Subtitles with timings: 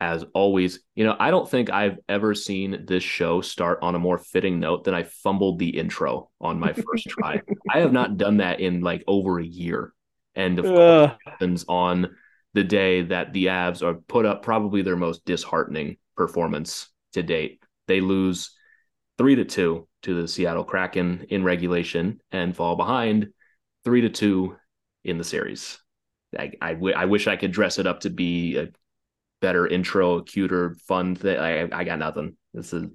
[0.00, 0.80] as always.
[0.94, 4.60] You know, I don't think I've ever seen this show start on a more fitting
[4.60, 7.42] note than I fumbled the intro on my first try.
[7.68, 9.92] I have not done that in like over a year.
[10.34, 12.16] And of course, it happens on
[12.54, 17.62] the day that the Avs are put up probably their most disheartening performance to date.
[17.86, 18.56] They lose
[19.18, 23.28] three to two to the Seattle Kraken in regulation and fall behind
[23.84, 24.56] three to two
[25.04, 25.78] in the series.
[26.38, 28.68] I, I, w- I wish I could dress it up to be a
[29.40, 31.38] better intro, cuter, fun thing.
[31.38, 32.36] I, I got nothing.
[32.54, 32.86] This is.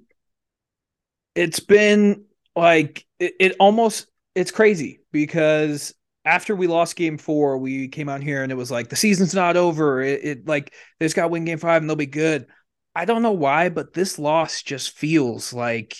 [1.34, 5.94] It's been like it, it almost it's crazy because
[6.24, 9.34] after we lost game four, we came out here and it was like the season's
[9.34, 10.02] not over.
[10.02, 12.46] It, it like they just got win game five and they'll be good.
[12.94, 15.96] I don't know why, but this loss just feels like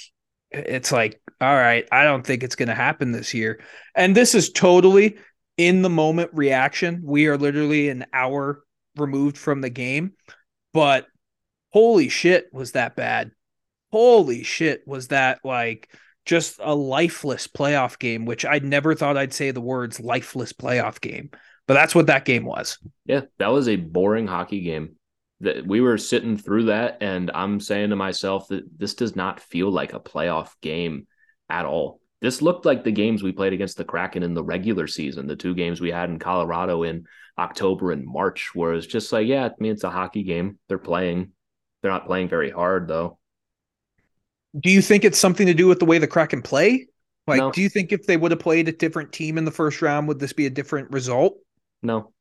[0.50, 3.60] it's like, all right, I don't think it's going to happen this year.
[3.94, 5.19] And this is totally
[5.56, 7.03] in the moment reaction.
[7.05, 8.62] We are literally an hour
[8.98, 10.12] removed from the game,
[10.72, 11.06] but
[11.70, 13.33] holy shit, was that bad?
[13.92, 15.88] Holy shit, was that like
[16.25, 21.00] just a lifeless playoff game, which I'd never thought I'd say the words lifeless playoff
[21.00, 21.30] game,
[21.66, 22.78] but that's what that game was.
[23.05, 24.97] Yeah, that was a boring hockey game.
[25.41, 29.38] That we were sitting through that, and I'm saying to myself that this does not
[29.38, 31.06] feel like a playoff game
[31.50, 32.00] at all.
[32.22, 35.36] This looked like the games we played against the Kraken in the regular season, the
[35.36, 37.05] two games we had in Colorado in
[37.38, 40.58] October and March, where it's just like, yeah, I mean, it's a hockey game.
[40.68, 41.32] They're playing.
[41.82, 43.18] They're not playing very hard, though.
[44.58, 46.86] Do you think it's something to do with the way the Kraken play?
[47.26, 47.50] Like, no.
[47.50, 50.08] do you think if they would have played a different team in the first round,
[50.08, 51.36] would this be a different result?
[51.82, 52.12] No.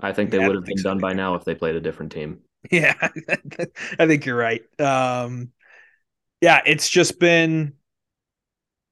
[0.00, 0.90] I think they yeah, would have been so.
[0.90, 2.40] done by now if they played a different team.
[2.70, 2.94] Yeah,
[3.98, 4.62] I think you're right.
[4.80, 5.50] Um,
[6.40, 7.74] yeah, it's just been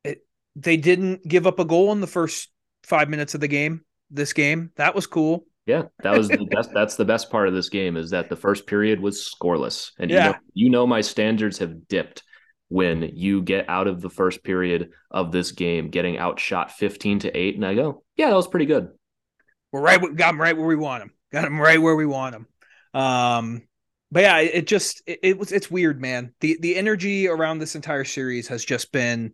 [0.05, 2.51] it, they didn't give up a goal in the first
[2.83, 3.81] five minutes of the game.
[4.11, 5.47] This game that was cool.
[5.67, 6.71] Yeah, that was the best.
[6.75, 10.11] That's the best part of this game is that the first period was scoreless, and
[10.11, 10.27] yeah.
[10.27, 12.23] you know, you know my standards have dipped
[12.69, 17.31] when you get out of the first period of this game, getting outshot fifteen to
[17.37, 18.89] eight, and I go, yeah, that was pretty good.
[19.71, 20.01] We're right.
[20.01, 21.13] Got them right where we want them.
[21.31, 22.47] Got them right where we want them.
[23.01, 23.63] Um,
[24.11, 26.35] but yeah, it just it, it was it's weird, man.
[26.41, 29.33] The the energy around this entire series has just been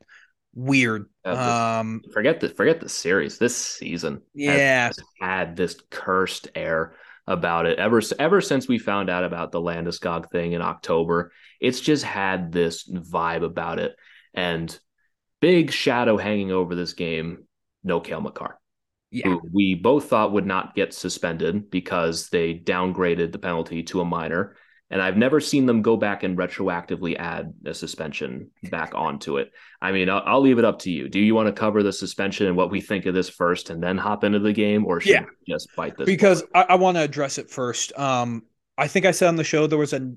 [0.55, 1.07] weird.
[1.25, 3.39] um, forget the forget the series.
[3.39, 6.95] This season, yeah, had this cursed air
[7.27, 11.33] about it ever ever since we found out about the Landeskog thing in October.
[11.61, 13.97] It's just had this vibe about it,
[14.35, 14.77] and
[15.41, 17.45] big shadow hanging over this game.
[17.85, 18.59] No Cale Makar.
[19.11, 19.29] Yeah.
[19.29, 24.05] Who we both thought would not get suspended because they downgraded the penalty to a
[24.05, 24.57] minor
[24.91, 29.53] and I've never seen them go back and retroactively add a suspension back onto it.
[29.83, 31.09] I mean, I'll, I'll leave it up to you.
[31.09, 33.83] Do you want to cover the suspension and what we think of this first, and
[33.83, 35.25] then hop into the game, or should yeah.
[35.25, 36.07] we just bite this?
[36.07, 37.97] Because I, I want to address it first.
[37.99, 38.45] Um,
[38.77, 40.13] I think I said on the show there was a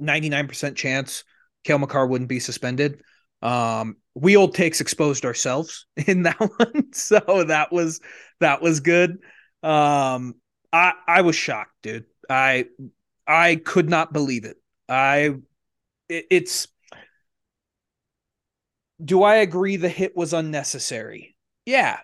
[0.00, 1.24] 99% chance
[1.64, 3.02] Cale Makar wouldn't be suspended.
[3.42, 8.00] Um, we old takes exposed ourselves in that one, so that was
[8.40, 9.18] that was good.
[9.62, 10.36] Um,
[10.72, 12.06] I I was shocked, dude.
[12.30, 12.66] I
[13.26, 14.56] I could not believe it.
[14.88, 15.36] I
[16.08, 16.68] it, it's
[19.04, 21.36] do I agree the hit was unnecessary?
[21.64, 21.98] Yeah.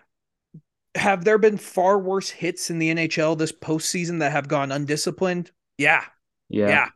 [0.95, 5.51] Have there been far worse hits in the NHL this postseason that have gone undisciplined?
[5.77, 6.03] Yeah.
[6.49, 6.67] Yeah.
[6.67, 6.89] Yeah.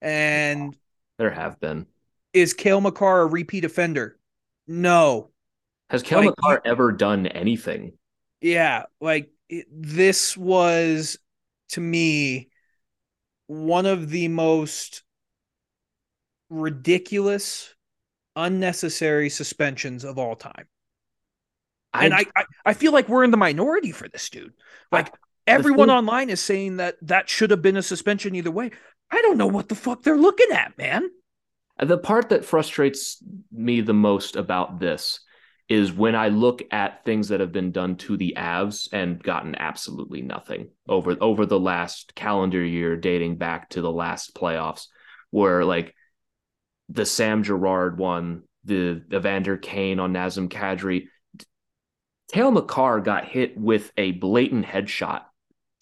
[0.00, 0.76] And
[1.18, 1.86] there have been.
[2.32, 4.18] Is Cale Makar a repeat offender?
[4.66, 5.30] No.
[5.90, 7.92] Has Cale like, Makar ever done anything?
[8.40, 8.84] Yeah.
[9.00, 11.18] Like it, this was
[11.70, 12.48] to me
[13.46, 15.02] one of the most
[16.50, 17.74] ridiculous,
[18.36, 20.66] unnecessary suspensions of all time.
[21.92, 24.52] And I, I, I feel like we're in the minority for this dude.
[24.90, 28.50] Like I, everyone thing, online is saying that that should have been a suspension either
[28.50, 28.72] way.
[29.10, 31.08] I don't know what the fuck they're looking at, man.
[31.78, 35.20] The part that frustrates me the most about this
[35.68, 39.54] is when I look at things that have been done to the Avs and gotten
[39.56, 44.88] absolutely nothing over over the last calendar year, dating back to the last playoffs,
[45.30, 45.94] where like
[46.90, 51.06] the Sam Girard one, the Evander Kane on Nazem Kadri.
[52.32, 55.22] Cale Makar got hit with a blatant headshot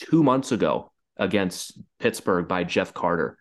[0.01, 3.39] two months ago against Pittsburgh by Jeff Carter.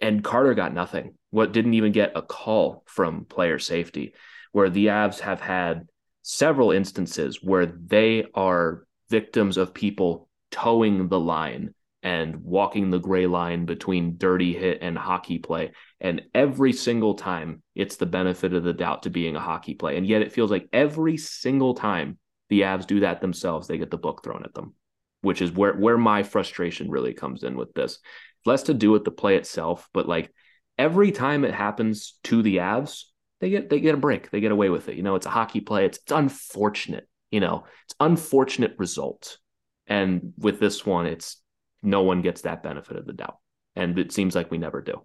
[0.00, 1.14] and Carter got nothing.
[1.30, 4.14] What didn't even get a call from player safety,
[4.56, 5.86] where the Avs have had
[6.22, 13.26] several instances where they are victims of people toeing the line and walking the gray
[13.26, 15.72] line between dirty hit and hockey play.
[16.00, 19.98] And every single time, it's the benefit of the doubt to being a hockey play.
[19.98, 22.16] And yet it feels like every single time
[22.48, 24.72] the Avs do that themselves, they get the book thrown at them,
[25.20, 27.98] which is where, where my frustration really comes in with this.
[28.46, 30.32] Less to do with the play itself, but like
[30.78, 33.02] every time it happens to the Avs,
[33.46, 34.30] they get they get a break.
[34.30, 34.96] They get away with it.
[34.96, 35.86] You know, it's a hockey play.
[35.86, 37.08] It's, it's unfortunate.
[37.30, 39.38] You know, it's unfortunate result.
[39.86, 41.40] And with this one, it's
[41.80, 43.38] no one gets that benefit of the doubt.
[43.76, 45.02] And it seems like we never do.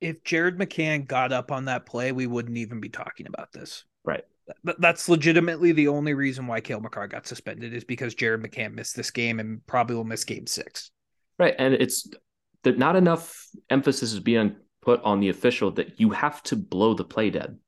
[0.00, 3.84] If Jared McCann got up on that play, we wouldn't even be talking about this.
[4.04, 4.24] Right.
[4.78, 8.96] That's legitimately the only reason why Cale Makar got suspended is because Jared McCann missed
[8.96, 10.90] this game and probably will miss game six.
[11.38, 11.54] Right.
[11.58, 12.08] And it's
[12.62, 16.94] that not enough emphasis is being put on the official that you have to blow
[16.94, 17.58] the play dead.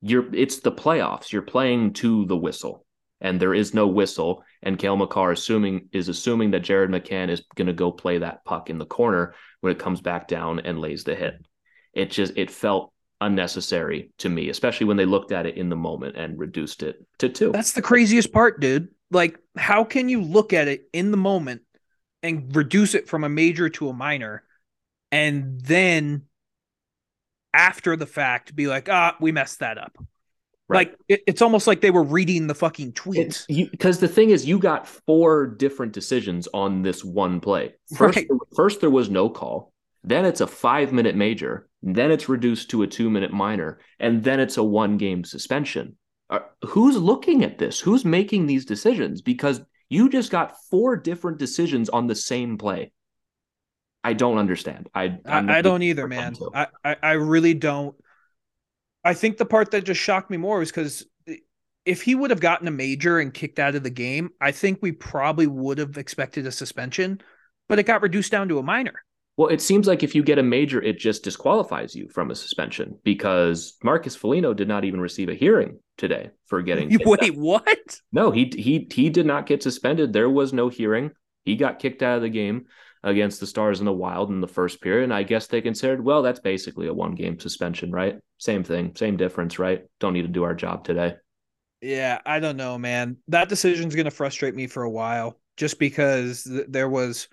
[0.00, 1.32] You're it's the playoffs.
[1.32, 2.84] You're playing to the whistle
[3.20, 4.44] and there is no whistle.
[4.62, 8.44] And Cale Makar assuming is assuming that Jared McCann is going to go play that
[8.44, 11.34] puck in the corner when it comes back down and lays the hit.
[11.92, 15.76] It just it felt unnecessary to me, especially when they looked at it in the
[15.76, 17.52] moment and reduced it to two.
[17.52, 18.88] That's the craziest part, dude.
[19.10, 21.62] Like, how can you look at it in the moment
[22.22, 24.44] and reduce it from a major to a minor,
[25.10, 26.22] and then
[27.58, 29.98] after the fact be like, ah, we messed that up?
[30.68, 30.88] Right.
[30.88, 33.46] Like it, it's almost like they were reading the fucking tweets.
[33.70, 37.74] Because the thing is, you got four different decisions on this one play.
[37.96, 38.28] First, right.
[38.54, 39.72] first there was no call.
[40.04, 41.68] Then it's a five minute major.
[41.82, 45.96] Then it's reduced to a two minute minor, and then it's a one game suspension.
[46.30, 47.80] Uh, who's looking at this?
[47.80, 49.22] Who's making these decisions?
[49.22, 52.92] Because you just got four different decisions on the same play.
[54.04, 54.88] I don't understand.
[54.94, 56.36] I I, I don't either, man.
[56.54, 57.96] I, I I really don't.
[59.04, 61.04] I think the part that just shocked me more was because
[61.84, 64.80] if he would have gotten a major and kicked out of the game, I think
[64.82, 67.20] we probably would have expected a suspension,
[67.68, 69.02] but it got reduced down to a minor.
[69.38, 72.34] Well, it seems like if you get a major, it just disqualifies you from a
[72.34, 76.90] suspension because Marcus Foligno did not even receive a hearing today for getting.
[77.04, 78.00] Wait, what?
[78.12, 80.12] No, he he he did not get suspended.
[80.12, 81.12] There was no hearing.
[81.44, 82.66] He got kicked out of the game
[83.02, 85.04] against the Stars in the Wild in the first period.
[85.04, 88.18] And I guess they considered, well, that's basically a one game suspension, right?
[88.38, 89.84] Same thing, same difference, right?
[90.00, 91.14] Don't need to do our job today.
[91.80, 93.18] Yeah, I don't know, man.
[93.28, 97.28] That decision is going to frustrate me for a while just because th- there was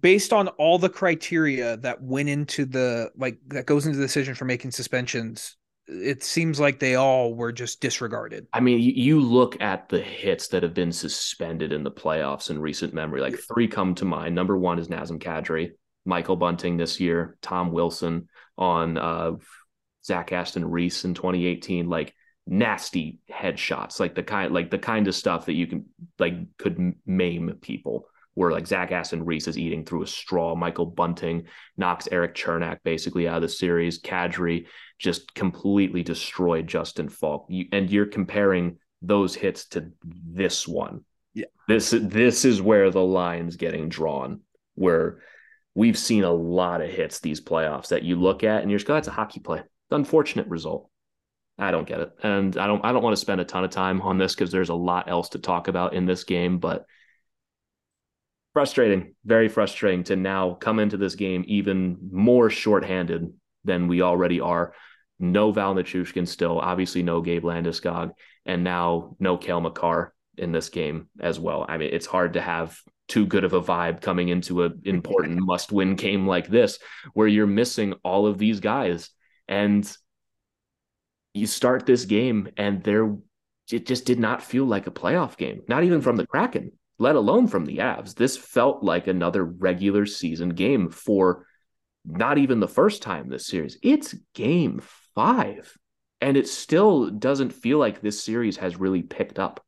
[0.00, 4.34] based on all the criteria that went into the like that goes into the decision
[4.34, 5.57] for making suspensions
[5.88, 8.46] it seems like they all were just disregarded.
[8.52, 12.60] I mean, you, look at the hits that have been suspended in the playoffs in
[12.60, 13.20] recent memory.
[13.20, 14.34] Like three come to mind.
[14.34, 15.72] Number one is Nazem Kadri,
[16.04, 19.32] Michael Bunting this year, Tom Wilson on uh,
[20.04, 21.88] Zach Aston Reese in 2018.
[21.88, 22.14] Like
[22.46, 25.86] nasty headshots, like the kind, like the kind of stuff that you can
[26.18, 28.08] like could maim people
[28.38, 30.54] where like Zach Aston Reese is eating through a straw.
[30.54, 34.00] Michael Bunting knocks Erik Cernak basically out of the series.
[34.00, 37.46] Kadri just completely destroyed Justin Faulk.
[37.48, 41.04] You, and you're comparing those hits to this one.
[41.34, 41.46] Yeah.
[41.66, 44.42] This this is where the line's getting drawn,
[44.76, 45.18] where
[45.74, 48.86] we've seen a lot of hits these playoffs that you look at and you're just
[48.86, 49.62] go, that's a hockey play.
[49.90, 50.88] Unfortunate result.
[51.58, 52.12] I don't get it.
[52.22, 54.52] And I don't I don't want to spend a ton of time on this because
[54.52, 56.86] there's a lot else to talk about in this game, but
[58.52, 63.32] frustrating, very frustrating to now come into this game even more shorthanded
[63.64, 64.74] than we already are.
[65.18, 68.12] No Val Nichushkin still, obviously no Gabe Landeskog,
[68.46, 71.66] and now no Cale Makar in this game as well.
[71.68, 72.78] I mean, it's hard to have
[73.08, 76.78] too good of a vibe coming into an important must-win game like this,
[77.14, 79.10] where you're missing all of these guys,
[79.48, 79.90] and
[81.34, 83.16] you start this game and there,
[83.70, 87.16] it just did not feel like a playoff game, not even from the Kraken let
[87.16, 88.14] alone from the Avs.
[88.14, 91.46] This felt like another regular season game for
[92.04, 93.78] not even the first time this series.
[93.82, 94.80] It's game
[95.14, 95.76] five.
[96.20, 99.64] And it still doesn't feel like this series has really picked up.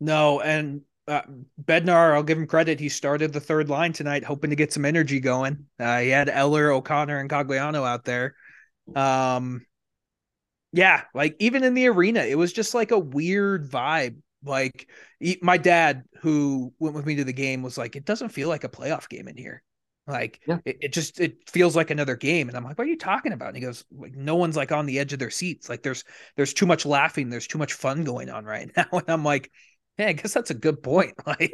[0.00, 1.22] No, and uh,
[1.62, 2.80] Bednar, I'll give him credit.
[2.80, 5.66] He started the third line tonight, hoping to get some energy going.
[5.78, 8.34] Uh, he had Eller, O'Connor, and Cogliano out there.
[8.94, 9.64] Um,
[10.72, 14.88] yeah, like even in the arena, it was just like a weird vibe like
[15.42, 18.64] my dad, who went with me to the game, was like, "It doesn't feel like
[18.64, 19.62] a playoff game in here.
[20.06, 20.58] Like yeah.
[20.64, 23.32] it, it, just it feels like another game." And I'm like, "What are you talking
[23.32, 25.68] about?" And he goes, "Like no one's like on the edge of their seats.
[25.68, 26.04] Like there's
[26.36, 27.28] there's too much laughing.
[27.28, 29.50] There's too much fun going on right now." And I'm like,
[29.98, 31.14] "Yeah, I guess that's a good point.
[31.26, 31.52] Like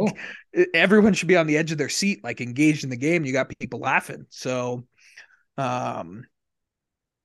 [0.75, 3.25] everyone should be on the edge of their seat, like engaged in the game.
[3.25, 4.27] You got people laughing.
[4.31, 4.87] So."
[5.59, 6.27] Um,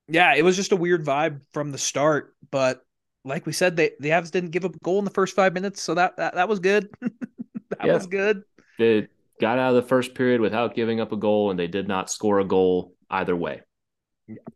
[0.08, 2.82] yeah, it was just a weird vibe from the start, but
[3.24, 5.54] like we said, they the Avs didn't give up a goal in the first five
[5.54, 6.90] minutes, so that that, that was good.
[7.02, 7.94] that yeah.
[7.94, 8.44] was good.
[8.80, 9.08] They
[9.40, 12.10] got out of the first period without giving up a goal, and they did not
[12.10, 13.62] score a goal either way.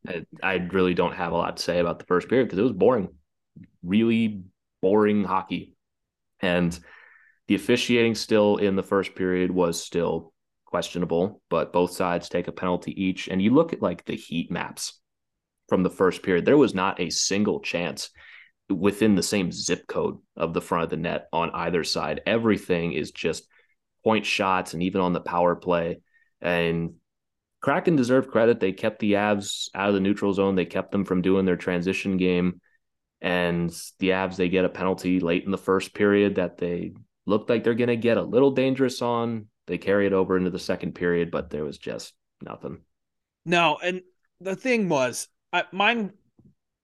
[0.07, 2.63] I, I really don't have a lot to say about the first period because it
[2.63, 3.09] was boring,
[3.83, 4.43] really
[4.81, 5.75] boring hockey,
[6.41, 6.77] and
[7.47, 10.33] the officiating still in the first period was still
[10.65, 13.27] questionable, but both sides take a penalty each.
[13.27, 14.99] And you look at like the heat maps
[15.69, 18.09] from the first period, there was not a single chance
[18.69, 22.21] within the same zip code of the front of the net on either side.
[22.25, 23.47] Everything is just
[24.03, 25.99] point shots and even on the power play.
[26.41, 26.95] And
[27.61, 28.59] Kraken deserve credit.
[28.59, 30.55] They kept the Avs out of the neutral zone.
[30.55, 32.61] They kept them from doing their transition game.
[33.21, 33.69] And
[33.99, 36.93] the Avs, they get a penalty late in the first period that they
[37.25, 39.47] looked like they're going to get a little dangerous on.
[39.67, 42.81] They carry it over into the second period, but there was just nothing.
[43.45, 44.01] No, and
[44.41, 46.13] the thing was, I, mine,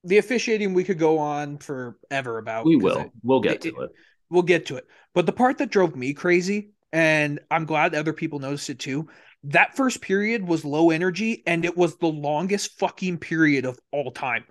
[0.03, 2.65] the officiating we could go on forever about.
[2.65, 2.97] We will.
[2.97, 3.91] It, we'll get it, to it.
[4.29, 4.85] We'll get to it.
[5.13, 9.09] But the part that drove me crazy, and I'm glad other people noticed it too.
[9.45, 14.11] That first period was low energy, and it was the longest fucking period of all
[14.11, 14.45] time.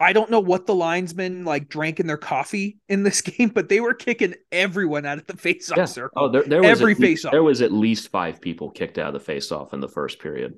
[0.00, 3.68] I don't know what the linesmen like drank in their coffee in this game, but
[3.68, 5.84] they were kicking everyone out of the face-off yeah.
[5.84, 6.24] circle.
[6.24, 7.30] Oh, there, there was every face-off.
[7.30, 10.54] There was at least five people kicked out of the face-off in the first period.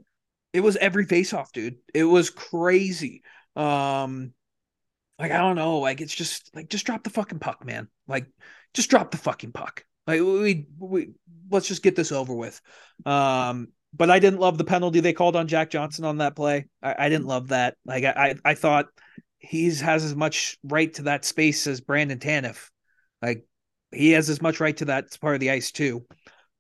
[0.55, 1.77] It was every face-off, dude.
[1.93, 3.23] It was crazy.
[3.57, 4.33] Um,
[5.19, 7.89] like I don't know, like it's just like just drop the fucking puck, man.
[8.09, 8.27] Like
[8.73, 9.85] just drop the fucking puck.
[10.07, 11.11] Like we we
[11.51, 12.61] let's just get this over with.
[13.07, 16.67] Um, but I didn't love the penalty they called on Jack Johnson on that play.
[16.83, 17.77] I, I didn't love that.
[17.87, 18.87] Like I I thought
[19.39, 22.71] he's has as much right to that space as Brandon Tanev.
[23.23, 23.47] Like
[23.93, 26.05] he has as much right to that part of the ice too.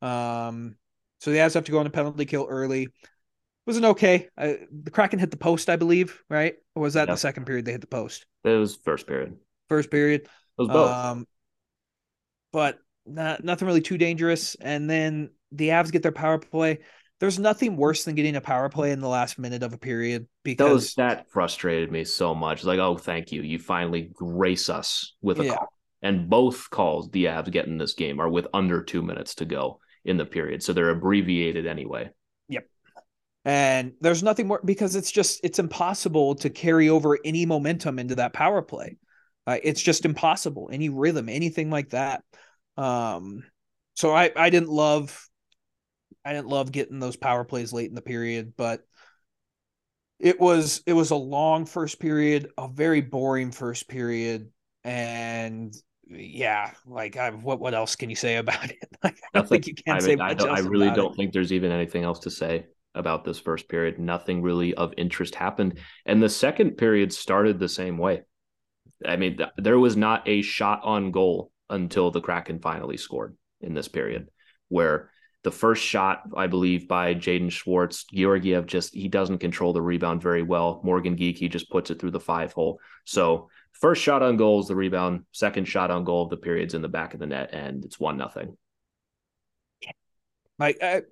[0.00, 0.76] Um,
[1.20, 2.88] so the Avs have to go on a penalty kill early.
[3.66, 4.28] It wasn't okay.
[4.36, 6.54] Uh, the Kraken hit the post, I believe, right?
[6.74, 7.16] Or was that yep.
[7.16, 8.26] the second period they hit the post?
[8.44, 9.36] It was first period.
[9.68, 10.22] First period.
[10.22, 10.90] It was both.
[10.90, 11.26] Um,
[12.52, 14.54] but not, nothing really too dangerous.
[14.56, 16.80] And then the Avs get their power play
[17.20, 20.26] there's nothing worse than getting a power play in the last minute of a period
[20.42, 22.64] because Those, that frustrated me so much.
[22.64, 23.42] Like, oh, thank you.
[23.42, 25.56] You finally grace us with a yeah.
[25.56, 25.68] call.
[26.02, 29.46] And both calls the Avs get in this game are with under two minutes to
[29.46, 30.62] go in the period.
[30.62, 32.10] So they're abbreviated anyway.
[33.44, 38.14] And there's nothing more because it's just it's impossible to carry over any momentum into
[38.14, 38.96] that power play.
[39.46, 40.70] Uh, it's just impossible.
[40.72, 42.22] Any rhythm, anything like that.
[42.78, 43.44] Um,
[43.94, 45.28] so I I didn't love
[46.24, 48.80] I didn't love getting those power plays late in the period, but
[50.18, 54.50] it was it was a long first period, a very boring first period,
[54.84, 55.74] and
[56.06, 58.78] yeah, like I, what what else can you say about it?
[59.04, 61.16] Like, I don't think you can I say I, I really don't it.
[61.16, 63.98] think there's even anything else to say about this first period.
[63.98, 68.22] Nothing really of interest happened, and the second period started the same way.
[69.04, 73.36] I mean, th- there was not a shot on goal until the Kraken finally scored
[73.60, 74.28] in this period,
[74.68, 75.10] where
[75.44, 80.22] the first shot, I believe, by Jaden Schwartz, Georgiev just he doesn't control the rebound
[80.22, 80.80] very well.
[80.82, 82.80] Morgan Geekie just puts it through the five hole.
[83.04, 85.24] So first shot on goal is the rebound.
[85.32, 88.00] Second shot on goal of the periods in the back of the net, and it's
[88.00, 88.56] one nothing.
[90.58, 91.02] Like I,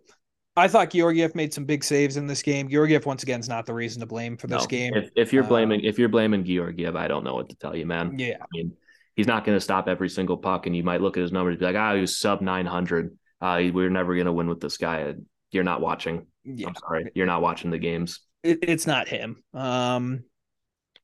[0.56, 2.68] I thought Georgiev made some big saves in this game.
[2.68, 4.94] Georgiev once again is not the reason to blame for this no, game.
[4.94, 7.74] If, if you're blaming uh, if you're blaming Georgiev, I don't know what to tell
[7.74, 8.18] you, man.
[8.18, 8.72] Yeah, I mean
[9.16, 11.52] he's not going to stop every single puck, and you might look at his numbers
[11.52, 14.32] and be like, ah, oh, he was sub nine hundred uh, we're never going to
[14.32, 15.12] win with this guy.
[15.50, 16.26] You're not watching.
[16.44, 16.68] Yeah.
[16.68, 17.10] I'm sorry.
[17.14, 18.20] You're not watching the games.
[18.44, 19.42] It, it's not him.
[19.52, 20.24] Um,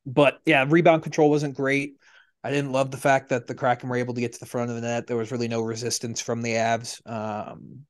[0.07, 1.97] but yeah, rebound control wasn't great.
[2.45, 4.71] I didn't love the fact that the Kraken were able to get to the front
[4.71, 5.09] of the net.
[5.09, 7.00] There was really no resistance from the Avs.
[7.05, 7.81] Um,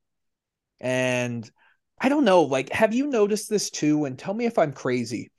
[0.79, 1.49] and
[1.99, 4.05] I don't know, like, have you noticed this too?
[4.05, 5.31] And tell me if I'm crazy.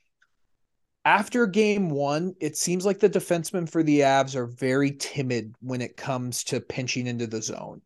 [1.05, 5.81] After game one, it seems like the defensemen for the Avs are very timid when
[5.81, 7.81] it comes to pinching into the zone.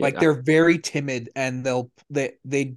[0.00, 0.20] Like yeah.
[0.20, 2.76] they're very timid and they'll they they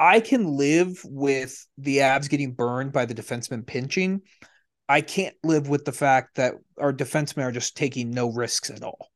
[0.00, 4.22] I can live with the Avs getting burned by the defenseman pinching.
[4.88, 8.82] I can't live with the fact that our defensemen are just taking no risks at
[8.82, 9.10] all.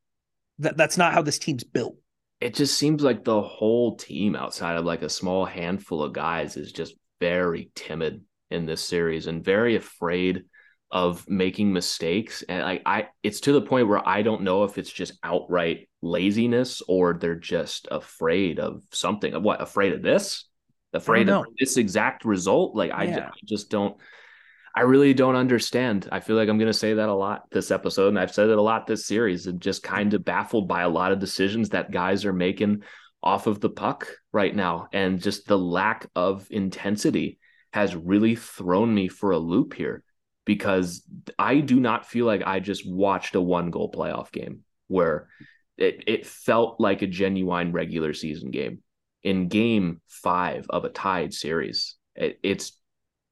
[0.61, 1.97] That that's not how this team's built.
[2.41, 6.57] It just seems like the whole team outside of like a small handful of guys
[6.57, 10.45] is just very timid in this series and very afraid
[10.91, 12.43] of making mistakes.
[12.49, 15.89] And I, I it's to the point where i don't know if it's just outright
[16.01, 19.35] laziness or they're just afraid of something.
[19.35, 20.45] Of what afraid of this?
[20.95, 22.75] Afraid of this exact result?
[22.75, 23.97] Like I, I just don't
[24.79, 27.71] i really don't understand i feel like i'm going to say that a lot this
[27.71, 30.83] episode and i've said it a lot this series and just kind of baffled by
[30.83, 32.83] a lot of decisions that guys are making
[33.23, 34.89] off of the puck right now.
[34.93, 37.39] And just the lack of intensity
[37.73, 40.03] has really thrown me for a loop here
[40.45, 41.03] because
[41.39, 45.29] I do not feel like I just watched a one goal playoff game where
[45.77, 48.83] it, it felt like a genuine regular season game.
[49.23, 52.78] In game five of a tied series, it, it's,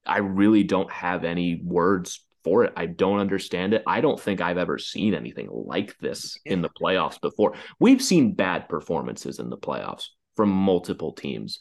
[0.07, 2.73] I really don't have any words for it.
[2.77, 3.83] I don't understand it.
[3.87, 7.55] I don't think I've ever seen anything like this in the playoffs before.
[7.81, 10.05] We've seen bad performances in the playoffs
[10.37, 11.59] from multiple teams.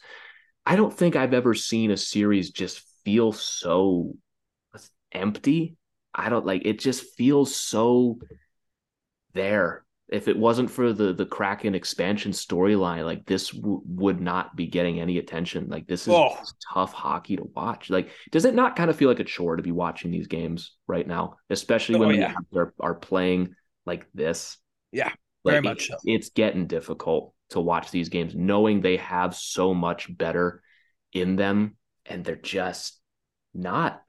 [0.65, 4.15] I don't think I've ever seen a series just feel so
[5.11, 5.77] empty.
[6.13, 8.19] I don't like it just feels so
[9.33, 9.84] there.
[10.07, 14.67] If it wasn't for the the Kraken expansion storyline, like this w- would not be
[14.67, 15.67] getting any attention.
[15.67, 16.37] Like this is Oh.
[16.73, 17.89] tough hockey to watch.
[17.89, 20.75] Like, does it not kind of feel like a chore to be watching these games
[20.85, 22.33] right now, especially oh, when Oh, the yeah.
[22.35, 24.57] Avs are, are playing like this?
[24.91, 25.09] Yeah,
[25.43, 25.95] Like, very much so.
[26.05, 30.61] It's getting difficult to watch these games, knowing they have so much better
[31.13, 32.99] in them, and they're just
[33.55, 34.03] not.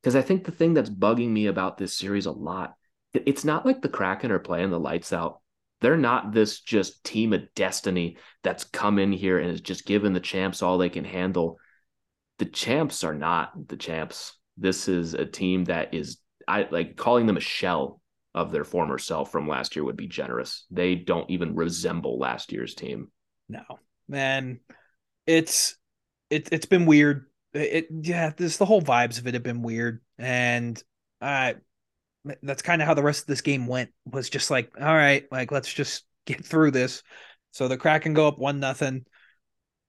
[0.00, 2.74] Because I think the thing that's bugging me about this series a lot,
[3.12, 5.41] it's not like the Kraken are playing the lights out.
[5.82, 10.12] They're not this just team of destiny that's come in here and is just giving
[10.12, 11.58] the champs all they can handle.
[12.38, 14.38] The champs are not the champs.
[14.56, 18.00] This is a team that is I like calling them a shell
[18.34, 20.66] of their former self from last year would be generous.
[20.70, 23.10] They don't even resemble last year's team.
[23.48, 23.62] No,
[24.08, 24.60] man,
[25.26, 25.76] it's
[26.30, 27.26] it it's been weird.
[27.52, 30.82] It yeah, this the whole vibes of it have been weird, and
[31.20, 31.54] uh
[32.42, 33.90] that's kind of how the rest of this game went.
[34.04, 37.02] Was just like, all right, like let's just get through this.
[37.52, 39.04] So the Kraken go up one nothing.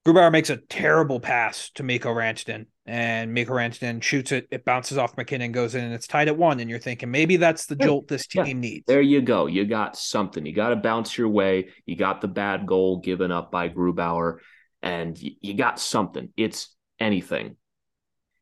[0.06, 4.48] Grubauer makes a terrible pass to Mikko Rantanen, and Mikko Rantanen shoots it.
[4.52, 6.60] It bounces off MacKinnon, goes in, and it's tied at one.
[6.60, 8.44] And you're thinking maybe that's the Yeah, jolt this yeah.
[8.44, 8.84] team needs.
[8.86, 9.46] There you go.
[9.46, 10.46] You got something.
[10.46, 11.70] You got to bounce your way.
[11.86, 14.40] You got the bad goal given up by Grubauer,
[14.82, 16.30] and you got something.
[16.36, 17.56] It's anything.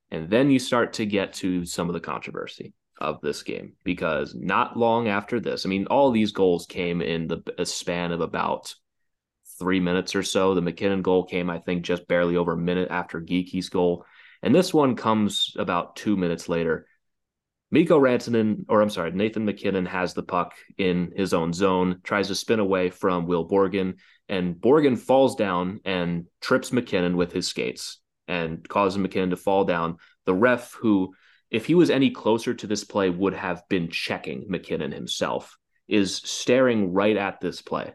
[0.09, 4.35] And then you start to get to some of the controversy of this game because
[4.35, 8.73] not long after this, I mean, all these goals came in the span of about
[9.59, 10.55] three minutes or so.
[10.55, 14.05] The MacKinnon goal came, I think, just barely over a minute after Geekie's goal.
[14.41, 16.87] And this one comes about two minutes later.
[17.69, 22.27] Mikko Rantanen, or I'm sorry, Nathan MacKinnon has the puck in his own zone, tries
[22.27, 23.95] to spin away from Will Borgen,
[24.27, 29.63] and Borgen falls down and trips MacKinnon with his skates and causes MacKinnon to fall
[29.63, 29.97] down.
[30.25, 31.13] The ref, who,
[31.51, 36.15] if he was any closer to this play, would have been checking MacKinnon himself, is
[36.15, 37.91] staring right at this play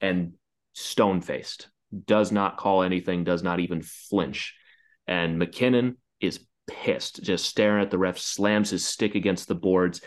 [0.00, 0.32] and
[0.72, 1.68] stone faced,
[2.06, 4.54] does not call anything, does not even flinch.
[5.06, 10.00] And MacKinnon is pissed, just staring at the ref, slams his stick against the boards.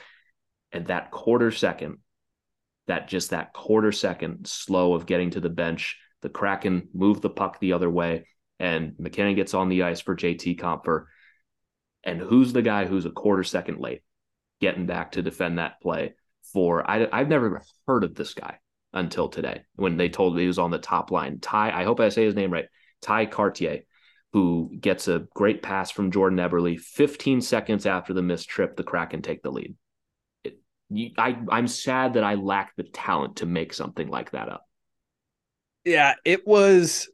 [0.72, 2.00] And that quarter second,
[2.88, 7.30] that just that quarter second slow of getting to the bench, the Kraken move the
[7.30, 8.28] puck the other way,
[8.60, 11.06] and MacKinnon gets on the ice for JT Compher.
[12.06, 14.04] And who's the guy who's a quarter second late
[14.62, 16.14] getting back to defend that play
[16.54, 16.90] for?
[16.90, 18.60] I, I've never heard of this guy
[18.94, 21.40] until today when they told me he was on the top line.
[21.40, 22.68] Ty, I hope I say his name right.
[23.02, 23.84] Ty Kartye,
[24.34, 26.80] who gets a great pass from Jordan Eberle.
[26.80, 29.76] 15 seconds after the missed trip, the Kraken take the lead.
[30.44, 34.50] It, you, I, I'm sad that I lack the talent to make something like that
[34.50, 34.66] up.
[35.84, 37.10] Yeah, it was.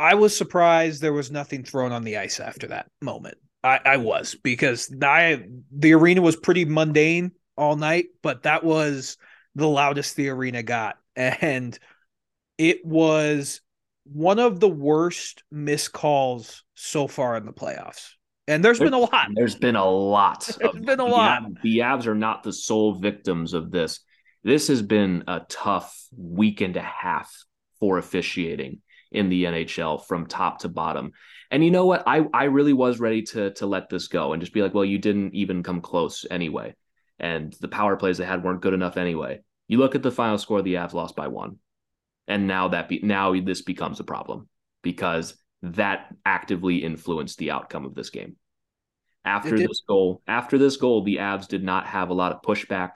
[0.00, 3.36] I was surprised there was nothing thrown on the ice after that moment.
[3.62, 9.18] I, I was because I the arena was pretty mundane all night, but that was
[9.54, 11.78] the loudest the arena got, and
[12.56, 13.60] it was
[14.04, 18.12] one of the worst missed calls so far in the playoffs.
[18.48, 19.28] And there's been a lot.
[19.34, 20.48] There's been a lot.
[20.58, 21.42] There's of- been a the lot.
[21.44, 24.00] Av- The Avs are not the sole victims of this.
[24.42, 27.30] This has been a tough week and a half
[27.78, 28.78] for officiating
[29.12, 31.12] in the NHL from top to bottom.
[31.50, 32.04] And you know what?
[32.06, 34.84] I I really was ready to to let this go and just be like, well,
[34.84, 36.74] you didn't even come close anyway.
[37.18, 39.40] And the power plays they had weren't good enough anyway.
[39.68, 41.58] You look at the final score, the Avs lost by one.
[42.26, 44.48] And now that be now this becomes a problem
[44.82, 48.36] because that actively influenced the outcome of this game.
[49.24, 52.92] After this goal, after this goal, the Avs did not have a lot of pushback.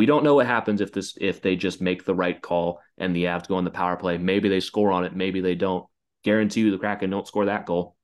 [0.00, 3.14] We don't know what happens if this if they just make the right call and
[3.14, 4.16] the Avs go on the power play.
[4.16, 5.84] Maybe they score on it, maybe they don't.
[6.24, 7.96] Guarantee you the Kraken don't score that goal.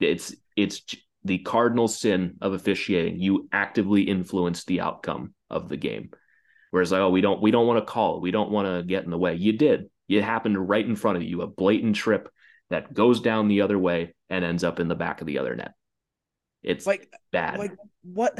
[0.00, 0.82] It's it's
[1.22, 3.20] the cardinal sin of officiating.
[3.20, 6.10] You actively influence the outcome of the game.
[6.72, 9.04] Whereas like, oh, we don't we don't want to call, we don't want to get
[9.04, 9.36] in the way.
[9.36, 9.90] You did.
[10.08, 12.28] It happened right in front of you, a blatant trip
[12.70, 15.54] that goes down the other way and ends up in the back of the other
[15.54, 15.74] net.
[16.64, 17.60] It's Like bad.
[17.60, 18.36] like what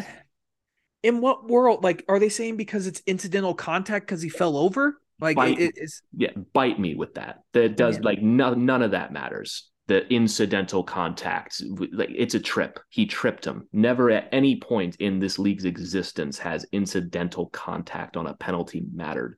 [1.04, 4.98] in what world like are they saying because it's incidental contact because he fell over
[5.20, 7.42] Like bite, it's yeah, bite me with that.
[7.52, 8.02] That does Yeah.
[8.04, 9.70] like no, none of that matters.
[9.86, 11.62] The incidental contact,
[11.92, 12.80] like it's a trip.
[12.88, 13.68] He tripped him.
[13.72, 19.36] Never at any point in this league's existence has incidental contact on a penalty mattered.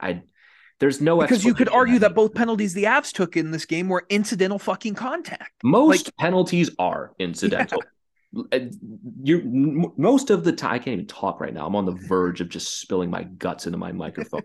[0.00, 0.22] I
[0.80, 3.64] there's no because you could argue that that both penalties the Avs took in this
[3.64, 5.52] game were incidental fucking contact.
[5.62, 7.78] most like- penalties are incidental.
[7.80, 7.86] Uh,
[9.22, 11.66] You m- most of the time I can't even talk right now.
[11.66, 14.42] I'm on the verge of just spilling my guts into my microphone.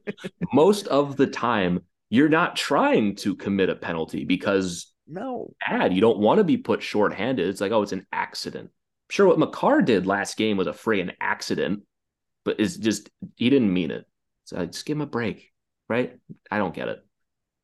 [0.54, 5.54] most of the time, you're not trying to commit a penalty because No.
[5.68, 5.94] bad.
[5.94, 7.48] You don't want to be put shorthanded.
[7.48, 8.72] It's like, oh, it's an accident.
[9.10, 11.82] Sure, what Makar did last game was a friggin' accident,
[12.46, 14.06] but it's just he didn't mean it.
[14.46, 15.52] So I just give him a break,
[15.88, 16.18] right?
[16.52, 17.06] I don't get it.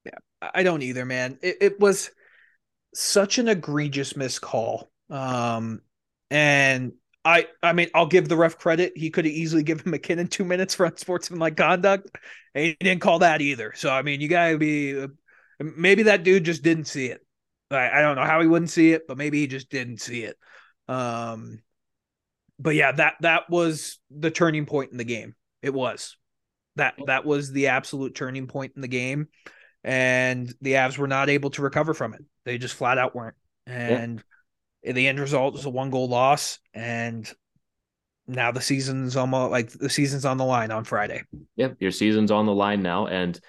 [0.05, 0.17] Yeah
[0.53, 1.39] i don't either, man.
[1.41, 2.11] It, it was
[2.93, 4.91] such an egregious miscall.
[5.09, 5.81] Um,
[6.31, 8.93] and I, I mean, I'll give the ref credit.
[8.95, 12.09] He could have easily given MacKinnon two minutes for unsportsmanlike conduct,
[12.53, 13.73] and he didn't call that either.
[13.75, 15.05] So, I mean, you gotta be.
[15.59, 17.25] Maybe that dude just didn't see it.
[17.71, 20.23] I, I don't know how he wouldn't see it, but maybe he just didn't see
[20.23, 20.37] it.
[20.89, 21.61] Um,
[22.59, 25.33] but yeah, that that was the turning point in the game.
[25.61, 26.17] It was
[26.75, 29.29] that that was the absolute turning point in the game
[29.85, 32.21] and the Avs were not able to recover from it.
[32.43, 33.35] They just flat out weren't.
[33.67, 34.23] And
[34.93, 36.59] the end result was a one goal loss.
[36.73, 37.31] And
[38.27, 41.23] now the season's almost like the season's on the line on Friday.
[41.55, 43.39] Yeah, your season's on the line now, and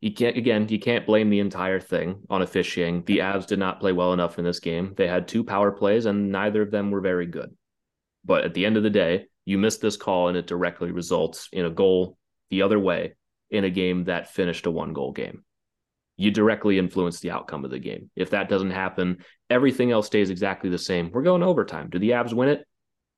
[0.00, 0.68] you can't again.
[0.68, 3.04] You can't blame the entire thing on officiating.
[3.04, 4.94] The Avs did not play well enough in this game.
[4.96, 7.56] They had two power plays, and neither of them were very good.
[8.24, 11.48] But at the end of the day, you missed this call, and it directly results
[11.52, 12.18] in a goal
[12.50, 13.14] the other way
[13.50, 15.44] in a game that finished a one goal game.
[16.16, 18.10] You directly influence the outcome of the game.
[18.14, 19.18] If that doesn't happen,
[19.50, 21.10] everything else stays exactly the same.
[21.12, 21.88] We're going overtime.
[21.90, 22.64] Do the Avs win it?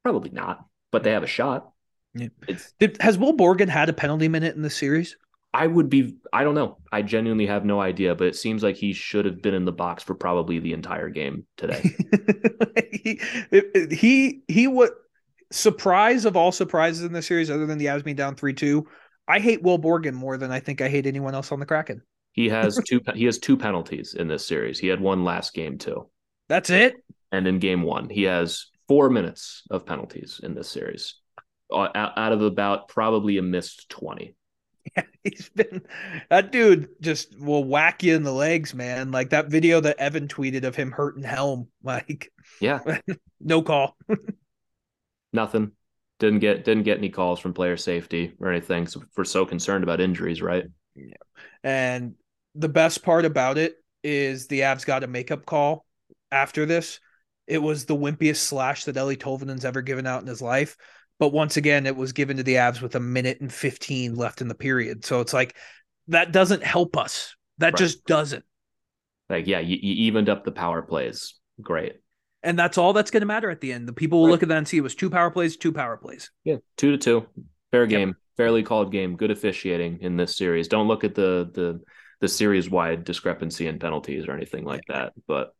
[0.02, 1.70] Probably not, but they have a shot.
[2.14, 2.28] Yeah.
[2.78, 5.16] Did, has Will Borgen had a penalty minute in this series?
[5.52, 6.78] I would be I don't know.
[6.92, 9.72] I genuinely have no idea, but it seems like he should have been in the
[9.72, 11.96] box for probably the entire game today.
[12.92, 13.20] he,
[13.90, 14.92] he he what
[15.50, 18.87] surprise of all surprises in this series, other than the Avs being down three two.
[19.26, 22.02] I hate Will Borgen more than I think I hate anyone else on the Kraken.
[22.37, 24.79] He has two he has two penalties in this series.
[24.79, 26.09] He had one last game too.
[26.49, 26.94] That's it.
[27.33, 31.16] And in game 1, he has 4 minutes of penalties in this series.
[31.75, 34.35] Out of about probably a missed 20.
[34.96, 35.83] Yeah, he's been
[36.31, 39.11] that dude just will whack you in the legs, man.
[39.11, 41.66] Like that video that Evan tweeted of him hurting Helm.
[41.83, 42.79] Like, Yeah,
[43.40, 43.96] no call.
[45.33, 45.72] nothing.
[46.20, 48.87] Didn't get didn't get any calls from player safety or anything.
[48.87, 50.64] So we're so concerned about injuries, right?
[50.94, 51.14] Yeah.
[51.64, 52.14] And
[52.56, 55.84] the best part about it is the Avs got a makeup call
[56.30, 57.00] after this.
[57.46, 60.76] It was the wimpiest slash that Eeli Tolvanen's ever given out in his life.
[61.18, 64.40] But once again, it was given to the Avs with a minute and 15 left
[64.40, 65.04] in the period.
[65.04, 65.56] So it's like
[66.08, 67.34] that doesn't help us.
[67.58, 67.78] That Right.
[67.78, 68.44] just doesn't.
[69.28, 71.34] Like, yeah, you, you evened up the power plays.
[71.60, 72.00] Great.
[72.42, 73.88] And that's all that's going to matter at the end.
[73.88, 74.32] The people will Right.
[74.32, 76.30] look at that and see it was two power plays, two power plays.
[76.44, 77.26] Yeah, two to two,
[77.72, 77.90] fair Yep.
[77.90, 79.16] game, fairly called game.
[79.16, 80.68] Good officiating in this series.
[80.68, 81.80] Don't look at the the
[82.20, 85.55] the series wide discrepancy in penalties or anything like that, but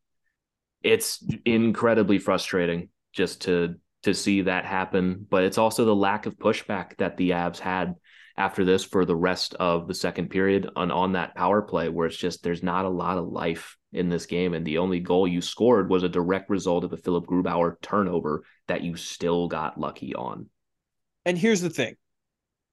[0.83, 5.27] it's incredibly frustrating just to to see that happen.
[5.29, 7.95] But it's also the lack of pushback that the Avs had
[8.37, 12.07] after this for the rest of the second period on on that power play, where
[12.07, 15.27] it's just there's not a lot of life in this game, and the only goal
[15.27, 19.81] you scored was a direct result of a Philipp Grubauer turnover that you still got
[19.81, 20.49] lucky on.
[21.25, 21.97] And here's the thing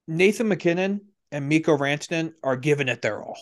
[0.06, 1.00] Nathan MacKinnon
[1.32, 3.38] and Mikko Rantanen are giving it their all.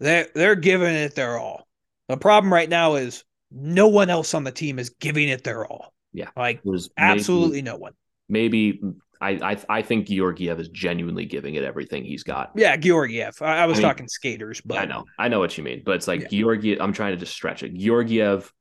[0.00, 1.66] They're, they're giving it their all.
[2.08, 5.66] The problem right now is no one else on the team is giving it their
[5.66, 5.92] all.
[6.12, 6.28] Yeah.
[6.36, 7.92] Like, There's maybe- absolutely no one.
[8.28, 8.80] maybe
[9.20, 12.52] I, I I think Georgiev is genuinely giving it everything he's got.
[12.54, 13.42] Yeah, Georgiev.
[13.42, 15.82] I, I was I mean, talking skaters, but I know, I know what you mean,
[15.84, 16.28] but it's like Yeah.
[16.40, 16.80] Georgiev.
[16.80, 17.74] I'm trying to just stretch it.
[17.74, 18.52] Georgiev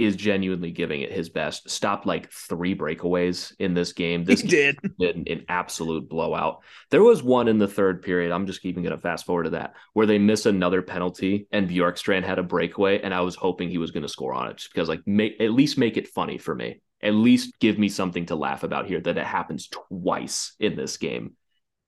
[0.00, 1.68] is genuinely giving it his best.
[1.68, 4.24] Stopped like three breakaways in this game.
[4.30, 4.78] This he did.
[4.98, 6.62] been an absolute blowout.
[6.90, 8.32] There was one in the third period.
[8.32, 11.68] I'm just even going to fast forward to that where they miss another penalty and
[11.68, 14.58] Bjorkstrand had a breakaway, and I was hoping he was going to score on it
[14.58, 16.80] just because, like, make at least make it funny for me.
[17.02, 20.96] At least give me something to laugh about here that it happens twice in this
[20.96, 21.34] game.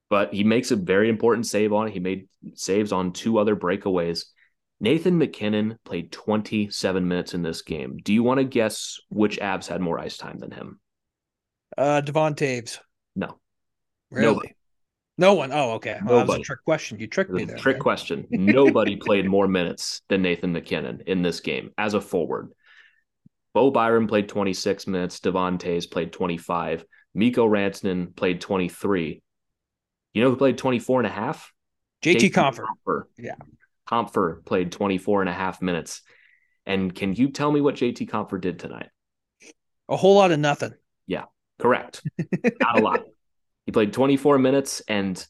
[0.09, 1.93] But he makes a very important save on it.
[1.93, 4.25] He made saves on two other breakaways.
[4.83, 7.99] Nathan MacKinnon played 27 minutes in this game.
[8.03, 10.81] Do you want to guess which Avs had more ice time than him?
[11.79, 12.81] Uh, Devon Toews.
[13.15, 13.39] No.
[14.11, 14.27] Really?
[14.27, 14.55] Nobody.
[15.19, 15.53] No one.
[15.53, 16.01] Oh, okay.
[16.05, 16.99] Well, that was a trick question.
[16.99, 17.57] You tricked me there.
[17.59, 18.27] trick question.
[18.31, 22.51] Nobody played more minutes than Nathan MacKinnon in this game as a forward.
[23.55, 25.21] Bo Byram played 26 minutes.
[25.21, 26.85] Devon Toews played 25.
[27.15, 29.23] Mikko Rantanen played 23.
[30.15, 31.53] You know who played 24 and a half?
[32.03, 32.65] JT, JT Compher.
[32.85, 33.03] Compher.
[33.17, 33.37] Yeah.
[33.89, 36.03] Compher played 24 and a half minutes.
[36.67, 38.89] And can you tell me what JT Compher did tonight?
[39.89, 40.73] A whole lot of nothing.
[41.07, 41.25] Yeah,
[41.59, 42.03] correct.
[42.61, 43.05] Not a lot.
[43.67, 45.25] He played 24 minutes, and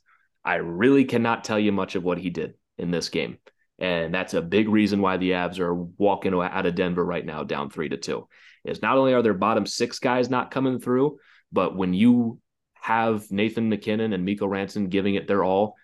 [0.45, 3.38] I really cannot tell you much of what he did in this game.
[3.79, 7.43] And that's a big reason why the Avs are walking out of Denver right now,
[7.43, 8.29] down three to two.
[8.65, 11.19] Is not only are their bottom six guys not coming through,
[11.51, 12.41] but when you
[12.75, 15.75] have Nathan MacKinnon and Mikko Rantanen giving it their all,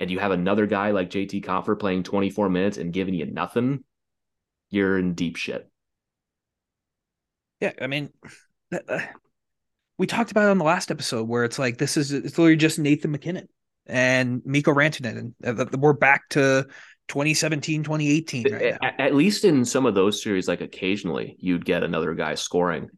[0.00, 3.84] and you have another guy like JT Compher playing 24 minutes and giving you nothing,
[4.70, 5.70] you're in deep shit.
[7.60, 8.08] Yeah, I mean,
[8.72, 9.00] uh,
[9.98, 12.56] we talked about it on the last episode where it's like this is it's literally
[12.56, 13.46] just Nathan MacKinnon
[13.84, 16.66] and Mikko Rantanen, and we're back to
[17.08, 21.84] 2017, 2018 right at, at, least in some of those series, like occasionally you'd get
[21.84, 22.88] another guy scoring.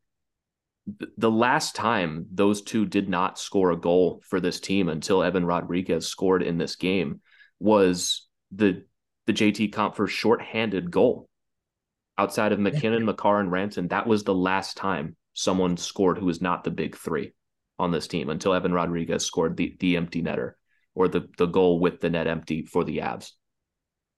[1.17, 5.47] The last time those two did not score a goal for this team until Evan
[5.47, 7.21] Rodrigues scored in this game
[7.61, 8.85] was the
[9.27, 11.29] the JT Compher shorthanded goal
[12.19, 16.43] outside of MacKinnon, Makar, and Ranson, that was the last time someone scored who was
[16.43, 17.33] not the big three
[17.79, 20.53] on this team until Evan Rodrigues scored the, the empty netter
[20.95, 23.33] or the, the goal with the net empty for the Avs.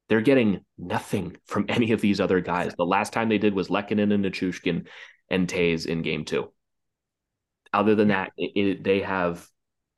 [0.09, 2.75] They're getting nothing from any of these other guys.
[2.77, 4.87] The last time they did was Lehkonen and Nichushkin
[5.31, 6.53] and Toews in game two.
[7.75, 9.47] Other than that, it, it, they have,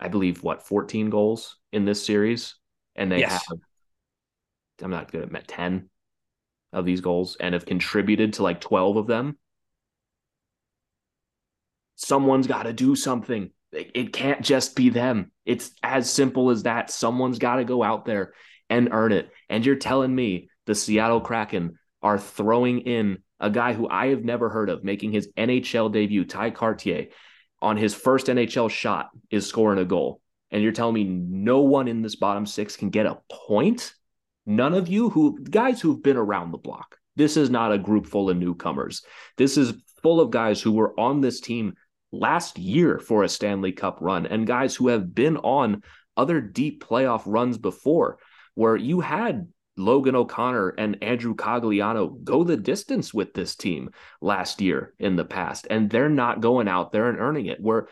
[0.01, 2.55] I believe, what, 14 goals in this series?
[2.95, 3.47] And they yes.
[3.49, 3.59] have,
[4.83, 5.91] I'm not good at 10
[6.73, 9.39] of these goals and have contributed to like 12 of them,
[11.97, 13.51] someone's got to do something.
[13.73, 15.33] It can't just be them.
[15.45, 16.91] It's as simple as that.
[16.91, 18.33] Someone's got to go out there
[18.71, 19.31] and earn it.
[19.49, 24.25] And you're telling me the Seattle Kraken are throwing in a guy who I have
[24.25, 27.11] never heard of making his NHL debut, Ty Kartye,
[27.67, 30.21] on his first NHL shot is scoring a goal.
[30.53, 33.93] And you're telling me no one in this bottom six can get a point?
[34.47, 36.97] None of you who guys who've been around the block.
[37.17, 39.03] This is not a group full of newcomers.
[39.37, 41.75] This is full of guys who were on this team
[42.13, 45.83] last year for a Stanley Cup run and guys who have been on
[46.17, 48.19] other deep playoff runs before
[48.55, 54.61] where you had Logan O'Connor and Andrew Cogliano go the distance with this team last
[54.61, 57.61] year in the past, and they're not going out there and earning it.
[57.61, 57.89] Where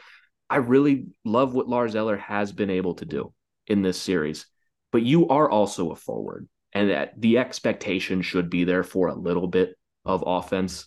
[0.48, 3.32] I really love what Lars Eller has been able to do
[3.66, 4.46] in this series
[4.94, 9.14] but you are also a forward, and that the expectation should be there for a
[9.14, 10.86] little bit of offense.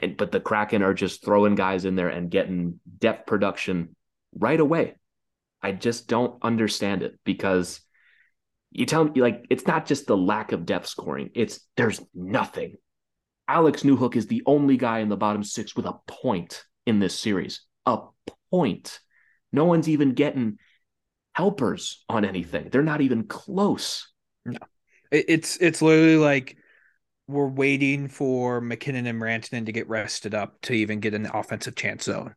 [0.00, 3.94] And but the Kraken are just throwing guys in there and getting depth production
[4.34, 4.96] right away.
[5.62, 7.80] I just don't understand it because
[8.78, 12.76] you tell me like it's not just the lack of depth scoring, it's there's nothing.
[13.48, 17.18] Alex Newhook is the only guy in the bottom six with a point in this
[17.18, 17.62] series.
[17.86, 17.98] A
[18.52, 19.00] point.
[19.52, 20.58] No one's even getting
[21.32, 22.68] helpers on anything.
[22.70, 24.12] They're not even close.
[24.44, 24.58] No.
[25.10, 26.56] It's it's literally like
[27.26, 31.74] we're waiting for MacKinnon and Rantanen to get rested up to even get an offensive
[31.74, 32.34] chance zone.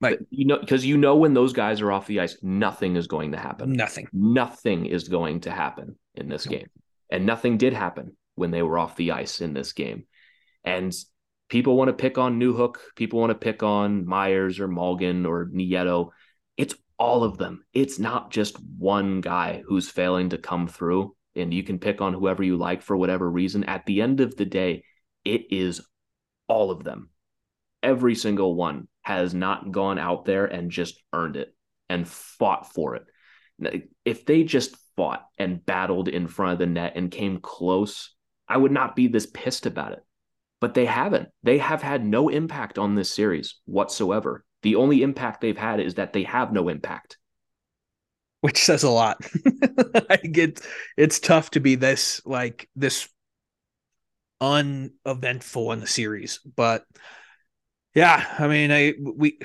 [0.00, 3.06] Like you know, because you know when those guys are off the ice, nothing is
[3.06, 3.72] going to happen.
[3.72, 4.08] Nothing.
[4.12, 6.68] Nothing is going to happen in this game.
[7.10, 10.04] And nothing did happen when they were off the ice in this game.
[10.62, 10.94] And
[11.48, 15.46] people want to pick on Newhook, people want to pick on Myers or Malgin or
[15.46, 16.10] Nieto.
[16.56, 17.64] It's all of them.
[17.72, 22.12] It's not just one guy who's failing to come through, and you can pick on
[22.12, 23.64] whoever you like for whatever reason.
[23.64, 24.84] At the end of the day,
[25.24, 25.80] it is
[26.48, 27.10] all of them.
[27.82, 31.54] Every single one has not gone out there and just earned it
[31.88, 33.06] and fought for it.
[34.04, 38.14] If they just fought and battled in front of the net and came close,
[38.46, 40.04] I would not be this pissed about it.
[40.60, 41.30] But they haven't.
[41.42, 44.44] They have had no impact on this series whatsoever.
[44.62, 47.16] The only impact they've had is that they have no impact.
[48.42, 49.16] Which says a lot.
[50.10, 50.60] like it's
[50.98, 53.08] it's tough to be this like this
[54.38, 56.40] uneventful in the series.
[56.40, 56.84] But
[57.98, 59.38] yeah, I mean, I we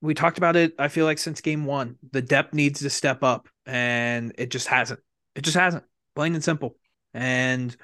[0.00, 1.96] we talked about it, I feel like since game one.
[2.10, 5.00] The depth needs to step up, and it just hasn't.
[5.34, 5.84] It just hasn't.
[6.14, 6.76] Plain and simple.
[7.14, 7.76] And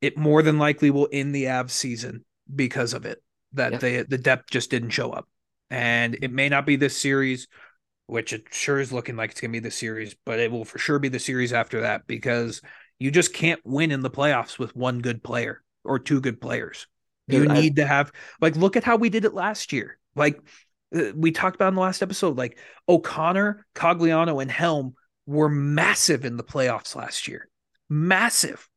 [0.00, 3.22] it more than likely will end the Avs season because of it.
[3.54, 5.28] That they the depth just didn't show up
[5.72, 7.48] and it may not be this series,
[8.06, 10.66] which it sure is looking like it's going to be the series, but it will
[10.66, 12.60] for sure be the series after that because
[12.98, 16.86] you just can't win in the playoffs with one good player or two good players.
[17.28, 19.98] You I, need to have like look at how we did it last year.
[20.14, 20.40] Like
[20.94, 22.58] uh, we talked about in the last episode, like
[22.88, 24.94] O'Connor, Cogliano, and Helm
[25.26, 27.48] were massive in the playoffs last year.
[27.88, 28.68] Massive.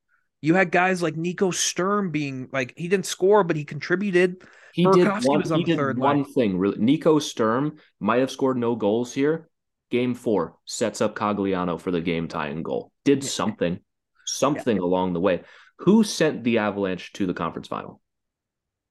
[0.41, 4.43] You had guys like Nico Sturm being like he didn't score, but he contributed.
[4.73, 6.77] He did one, he did one thing really.
[6.77, 9.49] Nico Sturm might have scored no goals here.
[9.89, 12.91] Game four sets up Cogliano for the game tying goal.
[13.05, 13.79] Did something,
[14.25, 14.83] something yeah.
[14.83, 15.43] along the way.
[15.79, 18.01] Who sent the Avalanche to the conference final?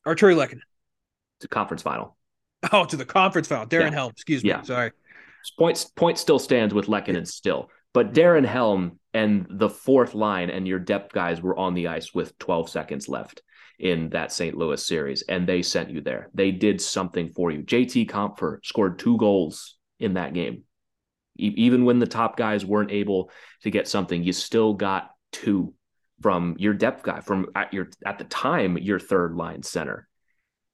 [0.07, 0.61] Artturi Lehkonen.
[1.41, 2.17] To conference final.
[2.73, 3.67] Oh, to the conference final.
[3.67, 3.95] Darren yeah.
[3.95, 4.11] Helm.
[4.13, 4.51] Excuse me.
[4.51, 4.63] Yeah.
[4.63, 4.93] Sorry.
[5.59, 7.69] Points point still stands with Lekin and still.
[7.93, 12.15] But Darren Helm and the fourth line and your depth guys were on the ice
[12.15, 13.43] with 12 seconds left
[13.79, 14.57] in that St.
[14.57, 16.31] Louis series, and they sent you there.
[16.35, 17.63] They did something for you.
[17.63, 20.65] JT Compher scored two goals in that game.
[21.39, 23.31] E- even when the top guys weren't able
[23.63, 25.75] to get something, you still got two
[26.21, 30.09] from your depth guy, from at your at the time your third line center.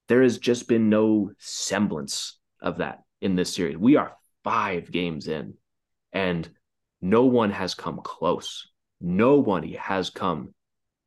[0.09, 3.77] There has just been no semblance of that in this series.
[3.77, 5.55] We are five games in,
[6.13, 6.49] and
[7.01, 8.69] no one has come close.
[9.01, 10.55] Nobody has come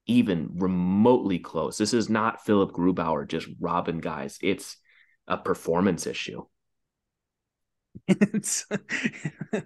[0.06, 1.78] even remotely close.
[1.78, 4.38] This is not Philipp Grubauer just robbing guys.
[4.42, 4.78] It's
[5.28, 6.44] a performance issue.
[8.08, 9.62] I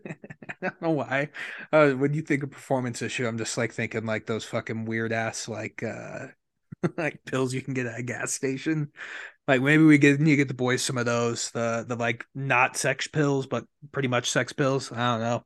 [0.61, 1.29] don't know why.
[1.71, 5.13] Uh, when you think of performance issue, I'm just like thinking like those fucking weird
[5.13, 6.27] ass like uh
[6.97, 8.91] like pills you can get at a gas station.
[9.47, 12.77] Like maybe we get you get the boys some of those, the the like not
[12.77, 14.91] sex pills, but pretty much sex pills.
[14.91, 15.43] I don't know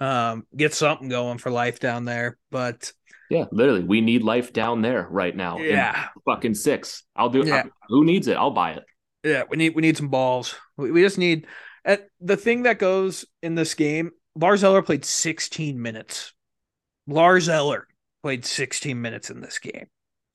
[0.00, 2.38] um, get something going for life down there.
[2.50, 2.92] But
[3.30, 5.58] yeah, literally, we need life down there right now.
[5.58, 7.04] Yeah, fucking six.
[7.16, 7.44] I'll do.
[7.44, 7.64] Yeah.
[7.66, 8.36] I, who needs it?
[8.36, 8.84] I'll buy it.
[9.22, 10.54] Yeah, we need we need some balls.
[10.76, 11.46] We, we just need.
[11.84, 16.32] Uh, the thing that goes in this game, Lars Eller played 16 minutes.
[17.06, 17.86] Lars Eller
[18.22, 19.86] played 16 minutes in this game.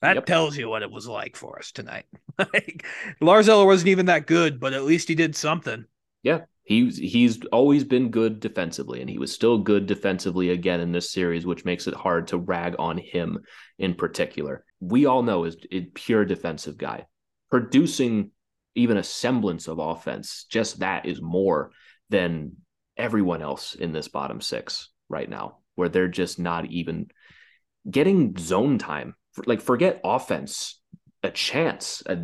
[0.02, 0.26] That yep.
[0.26, 2.06] tells you what it was like for us tonight.
[2.38, 2.86] like
[3.20, 5.84] Lars Eller wasn't even that good, but at least he did something.
[6.22, 10.92] Yeah, he's he's always been good defensively, and he was still good defensively again in
[10.92, 13.40] this series, which makes it hard to rag on him
[13.78, 14.64] in particular.
[14.80, 17.06] We all know is a pure defensive guy,
[17.50, 18.30] producing
[18.74, 20.46] even a semblance of offense.
[20.48, 21.72] Just that is more
[22.08, 22.56] than
[22.96, 27.08] everyone else in this bottom six right now, where they're just not even
[27.88, 29.14] getting zone time.
[29.46, 30.80] Like forget offense,
[31.22, 32.18] a chance, a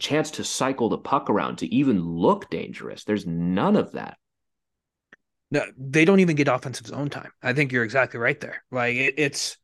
[0.00, 3.04] chance to cycle the puck around to even look dangerous.
[3.04, 4.16] There's none of that.
[5.50, 7.30] No, they don't even get offensive zone time.
[7.42, 8.62] I think you're exactly right there.
[8.70, 9.56] Like it, it's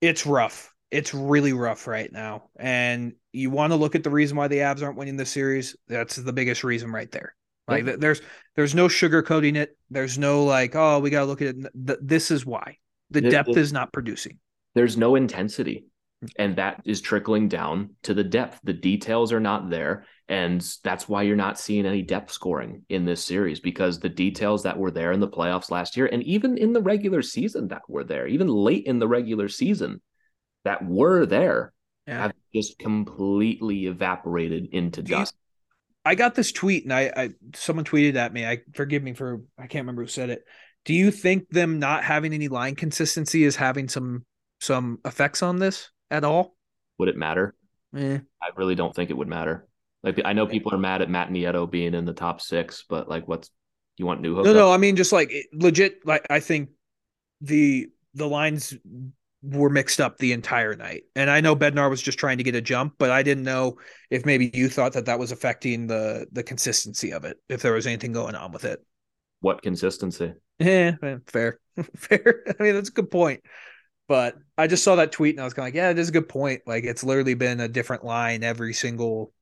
[0.00, 0.72] it's rough.
[0.96, 2.44] It's really rough right now.
[2.56, 5.76] And you want to look at the reason why the Avs aren't winning the series.
[5.88, 7.34] That's the biggest reason right there.
[7.68, 7.96] Like yeah.
[7.98, 8.22] there's
[8.54, 9.76] there's no sugarcoating it.
[9.90, 11.98] There's no like, oh, we got to look at it.
[12.06, 12.78] This is why
[13.10, 14.38] the it, depth it, is not producing.
[14.74, 15.86] There's no intensity
[16.24, 16.42] mm-hmm.
[16.42, 18.60] and that is trickling down to the depth.
[18.64, 20.06] The details are not there.
[20.28, 24.64] And that's why you're not seeing any depth scoring in this series because the details
[24.64, 27.82] that were there in the playoffs last year and even in the regular season that
[27.88, 30.00] were there, even late in the regular season
[30.66, 31.72] that were there,
[32.06, 32.22] yeah.
[32.22, 35.34] have just completely evaporated into dust.
[36.04, 38.46] I got this tweet and I, I someone tweeted at me.
[38.46, 40.44] I forgive me for I can't remember who said it.
[40.84, 44.24] Do you think them not having any line consistency is having some
[44.60, 45.90] some effects on this?
[46.10, 46.56] at all?
[46.98, 47.54] Would it matter?
[47.96, 48.18] Eh.
[48.42, 49.66] I really don't think it would matter.
[50.02, 53.08] Like I know people are mad at Matt Nieto being in the top six, but
[53.08, 53.50] like, what's
[53.96, 54.34] you want new?
[54.42, 54.70] No, no.
[54.70, 56.06] I mean, just like legit.
[56.06, 56.70] Like I think
[57.40, 58.74] the the lines
[59.42, 62.54] were mixed up the entire night, and I know Bednar was just trying to get
[62.54, 63.76] a jump, but I didn't know
[64.10, 67.72] if maybe you thought that that was affecting the the consistency of it, if there
[67.72, 68.84] was anything going on with it.
[69.40, 70.32] What consistency?
[70.58, 70.96] Yeah,
[71.26, 71.60] fair,
[71.96, 72.44] fair.
[72.58, 73.42] I mean, that's a good point.
[74.08, 76.08] But I just saw that tweet and I was kind of like, yeah, it is
[76.08, 76.62] a good point.
[76.66, 79.32] Like it's literally been a different line every single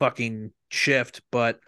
[0.00, 1.22] fucking shift.
[1.30, 1.60] But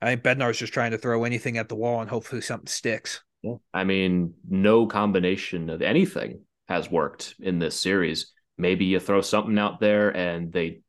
[0.00, 3.22] I think Bednar's just trying to throw anything at the wall and hopefully something sticks.
[3.42, 3.56] Yeah.
[3.74, 8.32] I mean, no combination of anything has worked in this series.
[8.58, 10.80] Maybe you throw something out there and they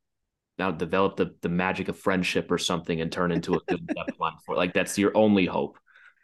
[0.58, 4.20] now develop the, the magic of friendship or something and turn into a good depth
[4.20, 5.78] line for like that's your only hope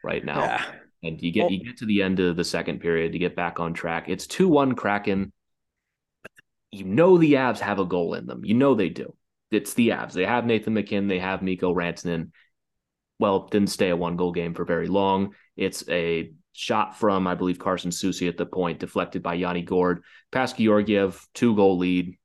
[0.04, 0.40] right now.
[0.40, 0.66] Yeah
[1.04, 3.36] and you get well, you get to the end of the second period, you get
[3.36, 4.06] back on track.
[4.08, 5.32] It's two one Kraken.
[6.72, 8.44] You know the Avs have a goal in them.
[8.44, 9.14] You know they do.
[9.52, 10.14] It's the Avs.
[10.14, 11.08] They have Nathan MacKinnon.
[11.08, 12.32] They have Mikko Rantanen.
[13.20, 15.36] Well, didn't stay a one goal game for very long.
[15.56, 20.04] It's a shot from I believe Carson Soucy at the point, deflected by Yanni Gourde.
[20.32, 22.18] Past Georgiev, two goal lead.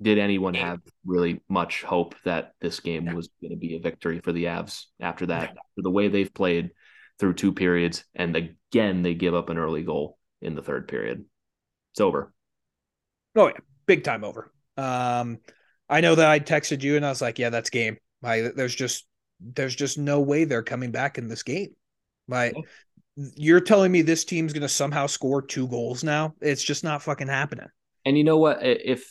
[0.00, 4.18] Did anyone have really much hope that this game was going to be a victory
[4.18, 5.50] for the Avs after that?
[5.50, 6.72] After the way they've played,
[7.18, 11.24] through two periods, and again they give up an early goal in the third period.
[11.92, 12.32] It's over.
[13.36, 14.52] Oh yeah, big time over.
[14.76, 15.38] Um,
[15.88, 17.98] I know that I texted you and I was like, yeah, that's game.
[18.22, 19.06] There's just
[19.40, 21.74] there's just no way they're coming back in this game.
[22.28, 22.54] Like,
[23.16, 26.34] you're telling me this team's gonna somehow score two goals now?
[26.40, 27.68] It's just not fucking happening.
[28.04, 28.62] And you know what?
[28.62, 29.10] If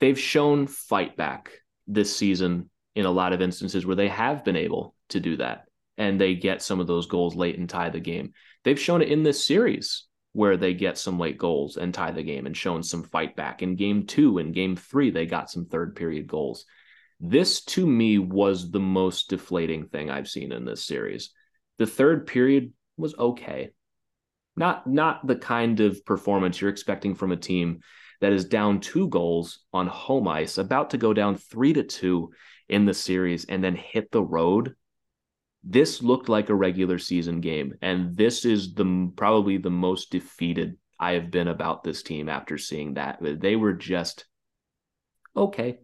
[0.00, 1.50] they've shown fight back
[1.86, 5.64] this season in a lot of instances where they have been able to do that
[5.96, 8.32] and they get some of those goals late and tie the game.
[8.64, 12.22] They've shown it in this series where they get some late goals and tie the
[12.22, 13.62] game and shown some fight back.
[13.62, 16.64] In game two and game three, they got some third period goals.
[17.18, 21.30] This to me was the most deflating thing I've seen in this series.
[21.78, 23.70] The third period was okay.
[24.56, 27.80] Not not the kind of performance you're expecting from a team
[28.20, 32.32] that is down two goals on home ice, about to go down three to two
[32.68, 34.74] in the series, and then hit the road.
[35.62, 40.76] This looked like a regular season game, and this is the probably the most defeated
[40.98, 43.18] I have been about this team after seeing that.
[43.20, 44.24] They were just
[45.36, 45.78] okay.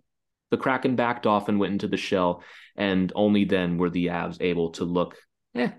[0.51, 2.43] The Kraken backed off and went into the shell,
[2.77, 5.17] and only then were the Avs able to look,
[5.55, 5.71] eh,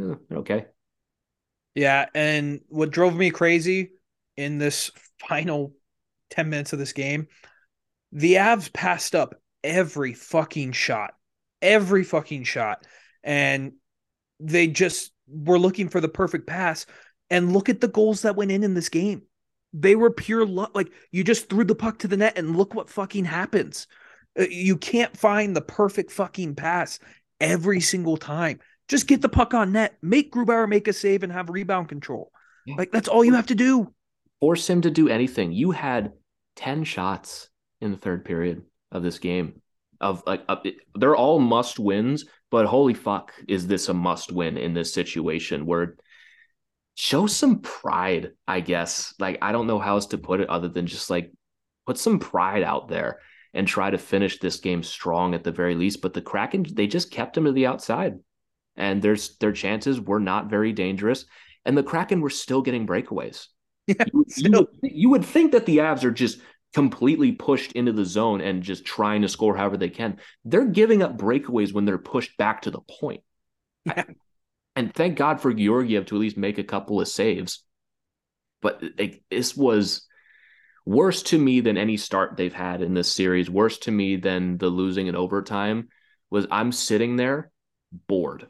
[0.00, 0.66] eh okay.
[1.74, 3.92] Yeah, and what drove me crazy
[4.36, 4.90] in this
[5.28, 5.72] final
[6.30, 7.28] 10 minutes of this game,
[8.12, 11.14] the Avs passed up every fucking shot.
[11.62, 12.86] Every fucking shot.
[13.22, 13.72] And
[14.40, 16.86] they just were looking for the perfect pass.
[17.28, 19.22] And look at the goals that went in in this game.
[19.72, 20.72] They were pure luck.
[20.74, 23.86] Like you just threw the puck to the net and look what fucking happens.
[24.38, 26.98] Uh, you can't find the perfect fucking pass
[27.40, 28.58] every single time.
[28.90, 32.30] Just get the puck on net, make Grubauer make a save and have rebound control.
[32.76, 33.92] Like that's all you have to do
[34.40, 35.52] force him to do anything.
[35.52, 36.12] You had
[36.56, 37.48] 10 shots
[37.80, 39.60] in the third period of this game.
[40.00, 40.56] Of like, uh,
[40.94, 45.66] they're all must wins, but holy fuck, is this a must win in this situation
[45.66, 45.96] where
[46.96, 49.12] show some pride, I guess.
[49.18, 51.30] Like, I don't know how else to put it other than just like
[51.86, 53.18] put some pride out there
[53.52, 56.00] and try to finish this game strong at the very least.
[56.00, 58.14] But the Kraken, they just kept him to the outside,
[58.80, 61.26] and there's their chances were not very dangerous,
[61.64, 63.46] and the Kraken were still getting breakaways.
[63.86, 66.40] Yeah, you, you, would, you would think that the Avs are just
[66.72, 70.18] completely pushed into the zone and just trying to score however they can.
[70.44, 73.22] They're giving up breakaways when they're pushed back to the point.
[73.84, 74.04] Yeah.
[74.76, 77.64] And thank God for Georgiev to at least make a couple of saves.
[78.62, 80.06] But it, this was
[80.86, 83.50] worse to me than any start they've had in this series.
[83.50, 85.88] Worse to me than the losing in overtime
[86.30, 87.50] was I'm sitting there
[88.06, 88.46] bored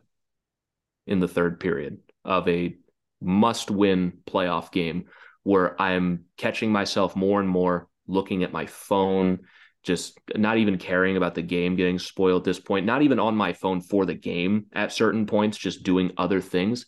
[1.10, 2.76] in the third period of a
[3.20, 5.04] must win playoff game
[5.42, 9.40] where I'm catching myself more and more looking at my phone,
[9.82, 13.34] just not even caring about the game getting spoiled at this point, not even on
[13.34, 16.86] my phone for the game at certain points, just doing other things.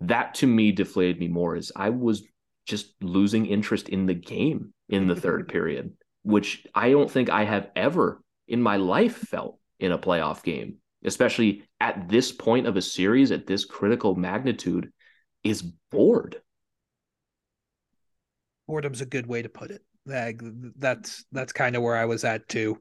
[0.00, 2.24] That to me deflated me more is I was
[2.66, 5.92] just losing interest in the game in the third period,
[6.22, 10.76] which I don't think I have ever in my life felt in a playoff game,
[11.04, 14.92] especially at this point of a series at this critical magnitude,
[15.44, 16.40] is bored
[18.72, 19.82] boredom's a good way to put it.
[20.06, 20.40] Like,
[20.76, 22.78] that's that's kind of where I was at too.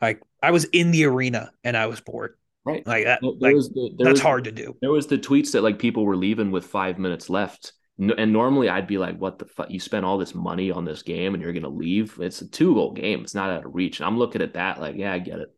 [0.00, 2.36] Like I was in the arena and I was bored.
[2.64, 2.86] Right.
[2.86, 3.22] Like that.
[3.22, 4.74] Like, the, that's was, hard to do.
[4.80, 7.72] There was the tweets that like people were leaving with five minutes left.
[7.96, 9.70] And normally I'd be like, what the fuck?
[9.70, 12.18] You spent all this money on this game and you're going to leave?
[12.20, 13.20] It's a two goal game.
[13.20, 14.00] It's not out of reach.
[14.00, 15.53] And I'm looking at that like, yeah, I get it.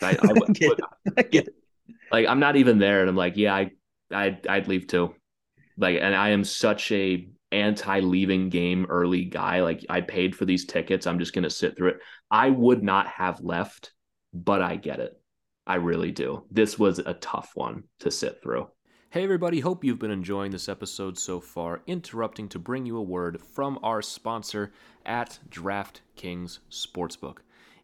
[0.02, 0.80] I, I, I get, it.
[1.16, 1.54] I get it.
[2.10, 3.00] Like, I'm not even there.
[3.00, 3.70] And I'm like, yeah, I,
[4.12, 5.14] I'd, I'd leave too.
[5.76, 9.60] Like, and I am such a anti-leaving game early guy.
[9.62, 11.06] Like I paid for these tickets.
[11.06, 11.98] I'm just going to sit through it.
[12.30, 13.92] I would not have left,
[14.32, 15.20] but I get it.
[15.66, 16.44] I really do.
[16.50, 18.68] This was a tough one to sit through.
[19.10, 21.82] Hey, everybody, hope you've been enjoying this episode so far.
[21.86, 24.72] Interrupting to bring you a word from our sponsor
[25.04, 27.38] at DraftKings Sportsbook.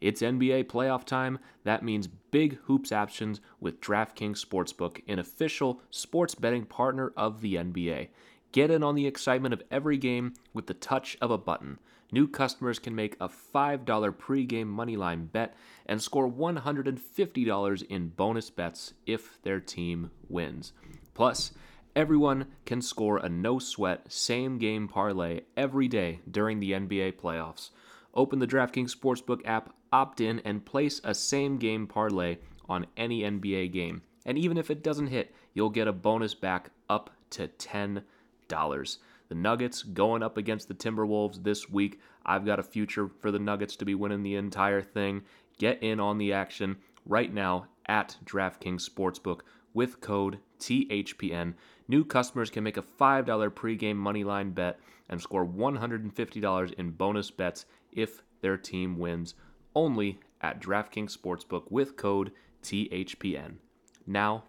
[0.07, 1.41] It's NBA playoff time.
[1.65, 7.57] That means big hoops options with DraftKings Sportsbook, an official sports betting partner of the
[7.57, 8.11] NBA.
[8.53, 11.81] Get in on the excitement of every game with the touch of a button.
[12.13, 18.95] New customers can make a $5 pregame moneyline bet and score $150 in bonus bets
[19.07, 20.73] if their team wins.
[21.15, 21.51] Plus,
[21.97, 27.71] everyone can score a no sweat same game parlay every day during the NBA playoffs.
[28.17, 33.23] Open the DraftKings Sportsbook app, opt in, and place a same game parlay on any
[33.23, 34.03] NBA game.
[34.25, 38.03] And even if it doesn't hit, you'll get a bonus back up to 10
[38.49, 38.99] dollars.
[39.29, 42.01] The Nuggets going up against the Timberwolves this week.
[42.25, 45.23] I've got a future for the Nuggets to be winning the entire thing.
[45.59, 49.41] Get in on the action right now at DraftKings Sportsbook
[49.75, 51.55] with code THPN.
[51.89, 54.79] New customers can make a $5 pregame moneyline bet
[55.09, 59.35] and score $150 in bonus bets if their team wins.
[59.77, 63.57] Only at DraftKings Sportsbook with code THPN.
[64.07, 64.45] Now,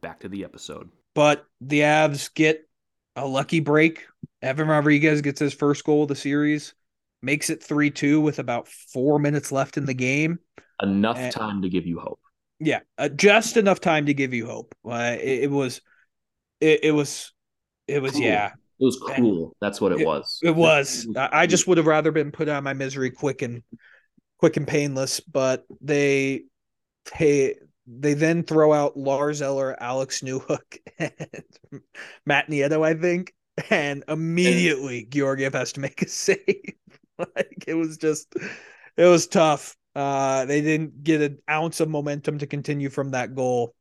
[0.00, 0.88] back to the episode.
[1.14, 2.66] But the Avs get
[3.14, 4.06] a lucky break.
[4.40, 6.72] Evan Rodrigues gets his first goal of the series,
[7.20, 10.38] makes it 3 2 with about four minutes left in the game.
[10.80, 12.20] Enough and, time to give you hope.
[12.58, 14.74] Yeah, uh, just enough time to give you hope.
[14.88, 15.82] Uh, it, it, was,
[16.62, 17.30] it, it, was,
[17.86, 18.22] it was, Cool.
[18.22, 19.54] yeah, It was cruel.
[19.60, 20.40] That's what it, was.
[20.42, 21.06] it was.
[21.14, 23.62] I, I just would have rather been put out of my misery quick and
[24.42, 25.20] quick and painless.
[25.20, 26.42] But they,
[27.16, 27.54] they,
[27.86, 31.12] they then throw out Lars Eller, Alex Newhook, and
[32.26, 33.34] Matt Nieto, I think,
[33.70, 36.74] and immediately Georgiev has to make a save.
[37.18, 38.34] like it was just,
[38.96, 39.76] it was tough.
[39.94, 43.76] Uh, they didn't get an ounce of momentum to continue from that goal.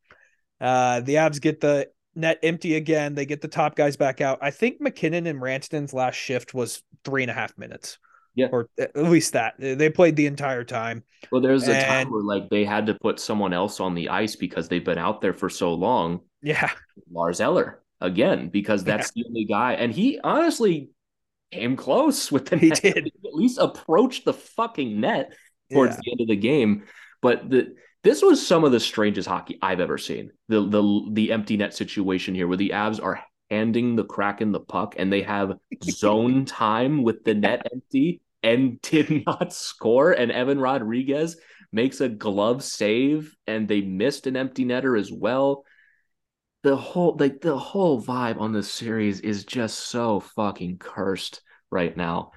[0.60, 3.16] Uh, the Avs get the net empty again.
[3.16, 4.38] They get the top guys back out.
[4.44, 7.98] I think MacKinnon and Ranston's last shift was three and a half minutes.
[8.36, 8.48] Yeah.
[8.52, 9.56] Or at least that.
[9.60, 11.04] They played the entire time.
[11.32, 14.36] Well, there's a time where like they had to put someone else on the ice
[14.36, 16.22] because they've been out there for so long.
[16.42, 16.70] Yeah.
[17.12, 20.90] Lars Eller again because that's the only guy, and he honestly
[21.52, 22.82] came close with the He net.
[22.82, 23.08] did.
[23.08, 25.34] At least approached the fucking net
[25.72, 26.00] towards Yeah.
[26.04, 26.86] the end of the game.
[27.22, 30.32] But the this was some of the strangest hockey I've ever seen.
[30.48, 33.22] The the the empty net situation here, where the Avs are
[33.52, 38.82] handing the Kraken the puck and they have zone time with the net empty and
[38.82, 40.12] did not score.
[40.14, 41.36] And Evan Rodrigues
[41.72, 45.66] makes a glove save, and they missed an empty netter as well.
[46.64, 51.96] The whole like the whole vibe on this series is just so fucking cursed right
[51.96, 52.32] now.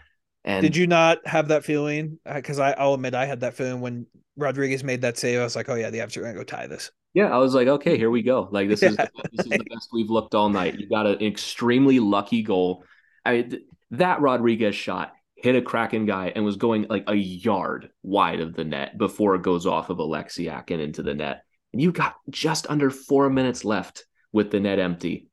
[0.45, 2.19] And Did you not have that feeling?
[2.27, 4.07] Uh, because I, I'll admit I had that feeling when
[4.37, 5.41] Rodrigues made that save.
[5.41, 6.91] I was like, oh yeah, the Avs are gonna go tie this.
[7.15, 8.49] Yeah, I was like, okay, here we go.
[8.51, 10.79] Like this is Yeah, this is the best we've looked all night.
[10.79, 12.85] You got an extremely lucky goal.
[13.25, 13.63] I th-
[13.93, 18.55] that Rodrigues shot hit a Kraken guy and was going like a yard wide of
[18.55, 21.45] the net before it goes off of Oleksiak and into the net.
[21.73, 25.29] And you got just under four minutes left with the net empty.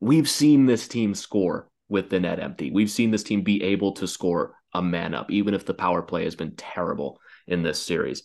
[0.00, 2.70] We've seen this team score with the net empty.
[2.70, 6.02] We've seen this team be able to score a man up, even if the power
[6.02, 8.24] play has been terrible in this series.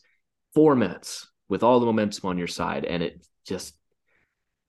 [0.54, 3.76] Four minutes with all the momentum on your side, and it just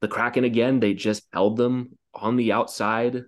[0.01, 0.81] the Kraken again.
[0.81, 3.25] They just held them on the outside,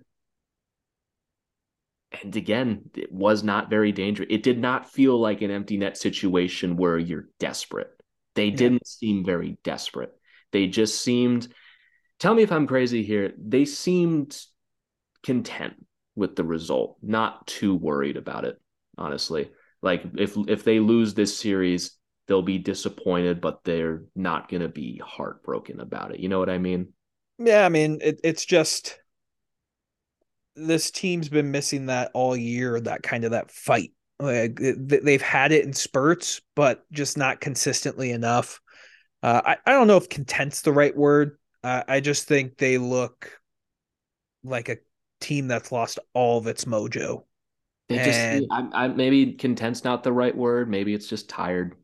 [2.23, 4.29] and again, it was not very dangerous.
[4.31, 7.91] It did not feel like an empty net situation where you're desperate.
[8.35, 8.57] They Yeah.
[8.57, 10.13] didn't seem very desperate.
[10.53, 11.49] They just seemed.
[12.19, 13.33] Tell me if I'm crazy here.
[13.39, 14.39] They seemed
[15.23, 15.87] content
[16.17, 18.61] with the result, not too worried about it.
[18.99, 21.97] Honestly, like if if they lose this series,
[22.31, 26.21] they'll be disappointed, but they're not going to be heartbroken about it.
[26.21, 26.93] You know what I mean?
[27.39, 29.01] Yeah, I mean it, it's just
[30.55, 32.81] this team's been missing that all year.
[32.81, 33.91] That kind of that fight.
[34.21, 38.61] Like they've had it in spurts, but just not consistently enough.
[39.25, 41.37] Uh, I I don't know if content's the right word.
[41.65, 43.41] Uh, I just think they look
[44.45, 44.79] like a
[45.21, 47.25] team that's lost all of its mojo.
[47.89, 50.71] They just And- I, I, maybe content's not the right word.
[50.71, 51.75] Maybe it's just tired.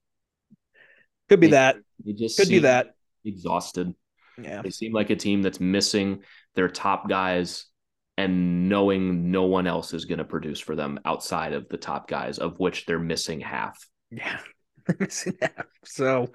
[1.29, 1.77] Could be They- that.
[2.05, 2.95] They just Could be that.
[3.25, 3.95] exhausted.
[4.41, 4.63] Yeah.
[4.63, 6.23] They seem like a team that's missing
[6.55, 7.67] their top guys
[8.19, 12.09] and knowing no one else is going to produce for them outside of the top
[12.09, 13.79] guys, of which they're missing half.
[14.11, 14.39] Yeah.
[15.85, 16.33] So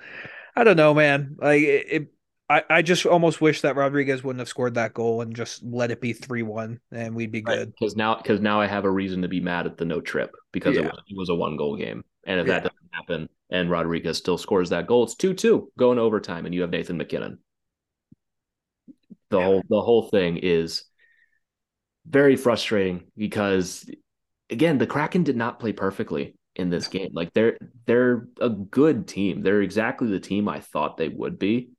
[0.56, 1.36] I don't know, man.
[1.40, 2.08] Like it, it
[2.50, 5.90] I, I just almost wish that Rodrigues wouldn't have scored that goal and just let
[5.92, 7.72] it be three one and we'd be good.
[7.80, 10.32] Because now, because now I have a reason to be mad at the no trip
[10.52, 12.60] because it, was, it was a one goal game, and if Yeah.
[12.60, 16.54] that doesn't happen and Rodrigues still scores that goal, it's two two going overtime, and
[16.56, 17.40] you have Nathan MacKinnon.
[19.30, 19.44] The Yeah.
[19.44, 20.84] whole the whole thing is
[22.06, 23.90] very frustrating because
[24.50, 27.12] again, the Kraken did not play perfectly in this game.
[27.14, 29.42] Like they're they're a good team.
[29.42, 31.72] They're exactly the team I thought they would be.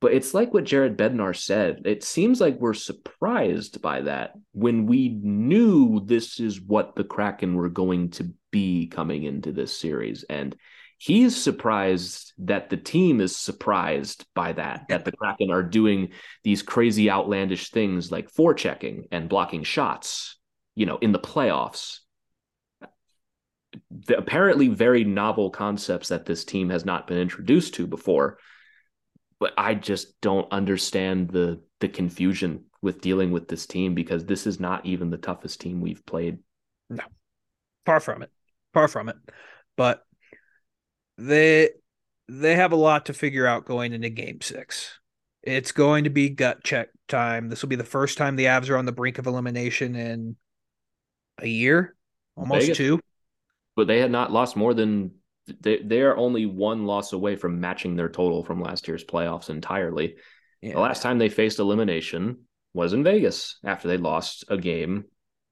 [0.00, 1.82] But it's like what Jared Bednar said.
[1.84, 7.54] It seems like we're surprised by that when we knew this is what the Kraken
[7.56, 10.24] were going to be coming into this series.
[10.24, 10.56] And
[10.98, 16.10] he's surprised that the team is surprised by that, that the Kraken are doing
[16.44, 20.38] these crazy outlandish things like forechecking and blocking shots,
[20.74, 22.00] you know, in the playoffs.
[23.90, 28.38] The apparently very novel concepts that this team has not been introduced to before
[29.40, 34.46] but I just don't understand the the confusion with dealing with this team because this
[34.46, 36.38] is not even the toughest team we've played.
[36.90, 37.04] No.
[37.86, 38.30] Far from it.
[38.72, 39.16] Far from it.
[39.76, 40.02] But
[41.18, 41.70] they
[42.28, 44.98] they have a lot to figure out going into game six.
[45.42, 47.48] It's going to be gut check time.
[47.48, 50.36] This will be the first time the Avs are on the brink of elimination in
[51.38, 51.96] a year,
[52.36, 52.76] almost Vegas.
[52.76, 53.00] two.
[53.74, 55.12] But they had not lost more than
[55.60, 59.50] they they are only one loss away from matching their total from last year's playoffs
[59.50, 60.16] entirely.
[60.60, 60.74] Yeah.
[60.74, 62.44] The last time they faced elimination
[62.74, 65.04] was in Vegas after they lost a game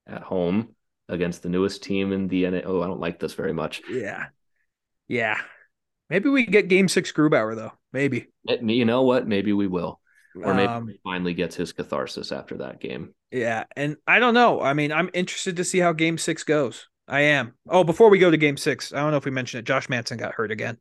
[0.06, 0.74] at home
[1.08, 2.60] against the newest team in the NA.
[2.64, 3.82] Oh, I don't like this very much.
[3.90, 4.26] Yeah.
[5.08, 5.40] Yeah.
[6.10, 7.72] Maybe we get game six Grubauer though.
[7.92, 8.28] Maybe.
[8.44, 9.26] You know what?
[9.26, 10.00] Maybe we will.
[10.42, 13.14] Or maybe Um, he finally gets his catharsis after that game.
[13.30, 14.60] Yeah, and I don't know.
[14.60, 16.86] I mean, I'm interested to see how Game Six goes.
[17.08, 17.54] I am.
[17.68, 19.66] Oh, before we go to Game Six, I don't know if we mentioned it.
[19.66, 20.78] Josh Manson got hurt again.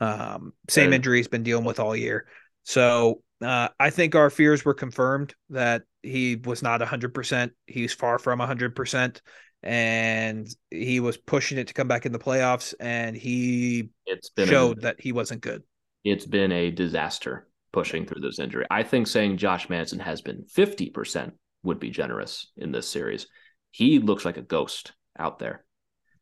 [0.00, 2.26] Um, same injury he's been dealing with all year.
[2.64, 7.14] So uh, I think our fears were confirmed that he was not 100.
[7.14, 9.22] percent He's far from 100, percent
[9.62, 14.48] and he was pushing it to come back in the playoffs, and he It's been
[14.48, 15.62] a- showed that he wasn't good.
[16.04, 18.64] it's been a disaster pushing through this injury.
[18.70, 21.32] I think saying Josh Manson has been 50%
[21.64, 23.26] would be generous in this series.
[23.72, 25.64] He looks like a ghost out there.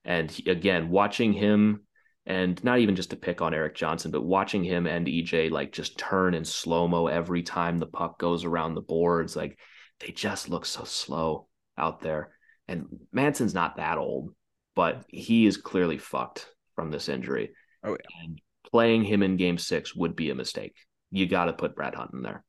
[0.05, 1.83] And he- again, watching him
[2.25, 5.71] and not even just to pick on Erik Johnson, but watching him and EJ like
[5.73, 9.57] just turn in slow mo every time the puck goes around the boards, like
[10.01, 11.47] they just look so slow
[11.79, 12.36] out there.
[12.69, 14.35] And Manson's not that old,
[14.75, 17.51] but he is clearly fucked from this injury.
[17.85, 18.25] Oh, yeah.
[18.25, 18.41] And
[18.71, 20.75] playing him in game six would be a mistake.
[21.11, 22.45] You got to put Brad Hunt in there.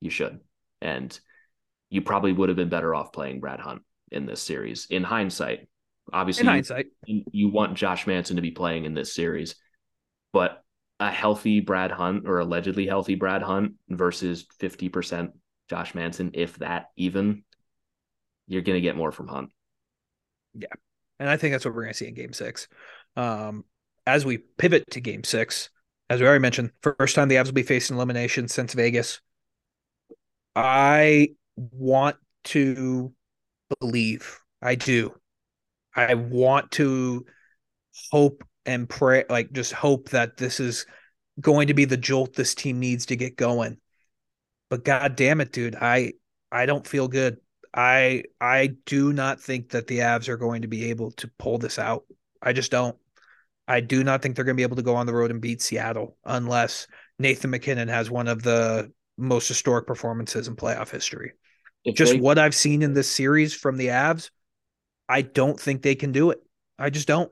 [0.00, 0.40] You should.
[0.80, 1.18] And
[1.90, 4.86] you probably would have been better off playing Brad Hunt in this series.
[4.88, 5.68] In hindsight,
[6.12, 9.54] obviously, In hindsight, you, you want Josh Manson to be playing in this series,
[10.32, 10.62] but
[10.98, 15.32] a healthy Brad Hunt or allegedly healthy Brad Hunt versus 50%
[15.68, 17.44] Josh Manson, if that even,
[18.52, 19.50] you're going to get more from Hunt.
[20.54, 20.68] Yeah.
[21.18, 22.68] And I think that's what we're going to see in game six.
[23.16, 23.64] Um,
[24.06, 25.70] as we pivot to game six,
[26.10, 29.20] as we already mentioned, first time the Avs will be facing elimination since Vegas.
[30.54, 33.12] I want to
[33.80, 34.38] believe.
[34.60, 35.14] I do.
[35.94, 37.24] I want to
[38.10, 40.86] hope and pray, like just hope that this is
[41.40, 43.78] going to be the jolt this team needs to get going.
[44.70, 46.12] But god damn it, dude, I
[46.50, 47.38] I don't feel good.
[47.74, 51.58] I I do not think that the Avs are going to be able to pull
[51.58, 52.04] this out.
[52.42, 52.96] I just don't.
[53.66, 55.40] I do not think they're going to be able to go on the road and
[55.40, 56.86] beat Seattle unless
[57.18, 61.32] Nathan MacKinnon has one of the most historic performances in playoff history.
[61.84, 64.30] If Just they- what I've seen in this series from the Avs,
[65.08, 66.42] I don't think they can do it.
[66.78, 67.30] I just don't.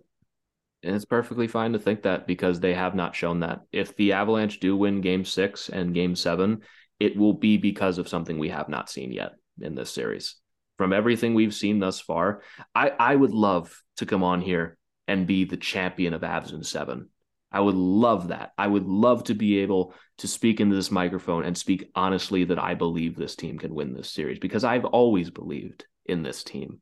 [0.82, 3.61] And it's perfectly fine to think that because they have not shown that.
[3.72, 6.62] If the Avalanche do win game six and game seven,
[6.99, 9.32] it will be because of something we have not seen yet
[9.62, 10.36] in this series.
[10.78, 12.42] From everything we've seen thus far,
[12.74, 16.62] I, I would love to come on here and be the champion of Avs in
[16.62, 17.08] seven.
[17.52, 18.52] I would love that.
[18.56, 22.58] I would love to be able to speak into this microphone and speak honestly that
[22.58, 26.80] I believe this team can win this series because I've always believed in this team.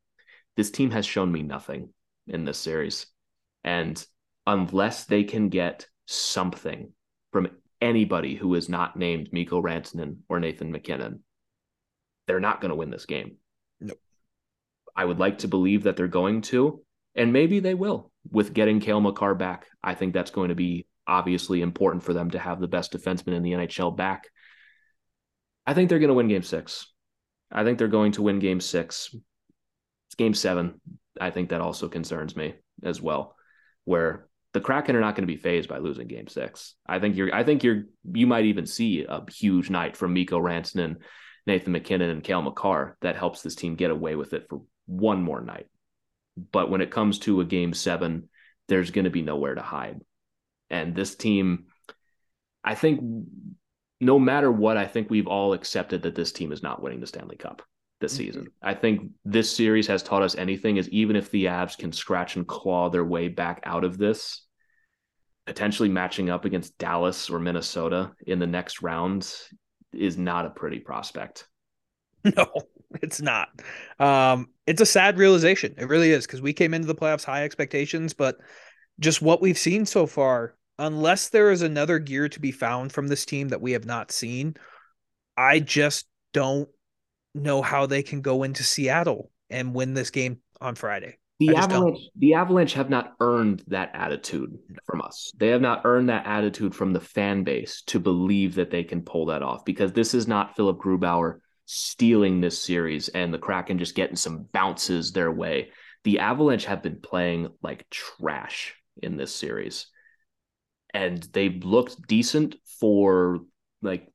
[0.56, 1.88] This team has shown me nothing
[2.26, 3.06] in this series.
[3.64, 4.04] And
[4.46, 6.92] unless they can get something
[7.32, 7.48] from
[7.80, 11.22] anybody who is not named Mikko Rantanen or Nathan MacKinnon,
[12.28, 13.38] they're not going to win this game.
[13.80, 13.98] Nope.
[14.94, 16.82] I would like to believe that they're going to,
[17.16, 19.66] and maybe they will with getting Cale Makar back.
[19.82, 23.34] I think that's going to be obviously important for them to have the best defenseman
[23.34, 24.28] in the NHL back.
[25.66, 26.92] I think they're going to win game six.
[27.50, 29.14] I think they're going to win game six.
[30.08, 30.80] It's game seven.
[31.20, 33.36] I think that also concerns me as well,
[33.84, 36.74] where the Kraken are not going to be phased by losing game six.
[36.86, 40.40] I think you're, I think you're, you might even see a huge night from Mikko
[40.40, 40.96] Rantanen,
[41.48, 45.22] Nathan MacKinnon, and Cale Makar that helps this team get away with it for one
[45.22, 45.66] more night.
[46.52, 48.28] But when it comes to a game seven,
[48.68, 50.00] there's going to be nowhere to hide.
[50.70, 51.66] And this team,
[52.62, 53.00] I think,
[54.00, 57.06] no matter what, I think we've all accepted that this team is not winning the
[57.06, 57.62] Stanley Cup
[58.00, 58.16] this Mhm.
[58.16, 58.46] season.
[58.62, 62.36] I think this series has taught us anything is even if the Avs can scratch
[62.36, 64.46] and claw their way back out of this,
[65.46, 69.34] potentially matching up against Dallas or Minnesota in the next round
[69.92, 71.46] is not a pretty prospect.
[72.36, 72.50] No,
[73.00, 73.48] it's not.
[74.00, 75.74] Um, it's a sad realization.
[75.78, 78.36] It really is because we came into the playoffs high expectations, but
[78.98, 83.06] just what we've seen so far, unless there is another gear to be found from
[83.06, 84.56] this team that we have not seen,
[85.36, 86.68] I just don't
[87.34, 91.18] know how they can go into Seattle and win this game on Friday.
[91.38, 91.54] The.
[91.54, 95.30] Avalanche, the Avalanche have not earned that attitude from us.
[95.36, 99.02] They have not earned that attitude from the fan base to believe that they can
[99.02, 103.78] pull that off because this is not Philipp Grubauer stealing this series and the Kraken
[103.78, 105.70] just getting some bounces their way.
[106.02, 109.86] The Avalanche have been playing like trash in this series.
[110.94, 113.40] And they've looked decent for
[113.82, 114.08] like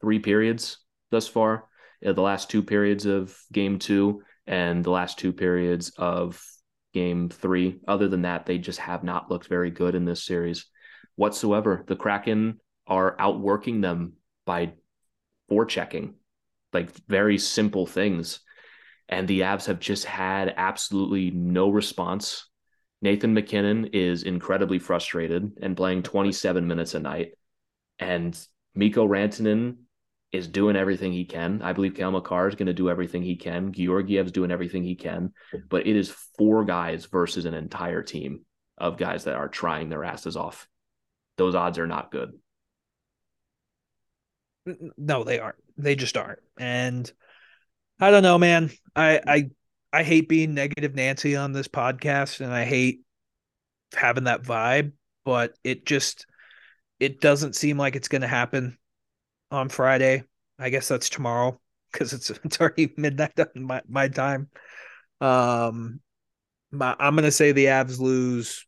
[0.00, 0.78] three periods
[1.10, 1.64] thus far.
[2.04, 6.42] Uh, The last two periods of game two and the last two periods of
[6.94, 7.80] game three.
[7.86, 10.66] Other than that, they just have not looked very good in this series
[11.16, 11.84] whatsoever.
[11.86, 14.74] The Kraken are outworking them by
[15.50, 16.14] forechecking,
[16.72, 18.40] like very simple things.
[19.08, 22.48] And the Avs have just had absolutely no response.
[23.02, 27.32] Nathan MacKinnon is incredibly frustrated and playing 27 minutes a night.
[27.98, 28.38] And
[28.74, 29.76] Mikko Rantanen
[30.36, 31.62] is doing everything he can.
[31.62, 33.72] I believe Cale Makar is going to do everything he can.
[33.72, 35.32] Georgiev's doing everything he can.
[35.68, 38.44] But it is four guys versus an entire team
[38.78, 40.68] of guys that are trying their asses off.
[41.36, 42.32] Those odds are not good.
[44.96, 45.56] No, they aren't.
[45.76, 46.40] They just aren't.
[46.58, 47.10] And
[48.00, 48.70] I don't know, man.
[48.94, 49.50] I I
[49.92, 53.00] I hate being negative Nancy on this podcast and I hate
[53.94, 54.92] having that vibe,
[55.24, 56.26] but it just
[56.98, 58.78] it doesn't seem like it's going to happen
[59.50, 60.24] on Friday.
[60.58, 61.60] I guess that's tomorrow
[61.92, 64.48] because it's it's already midnight on my, my time.
[65.20, 66.00] Um
[66.72, 68.66] my, I'm to say the Avs lose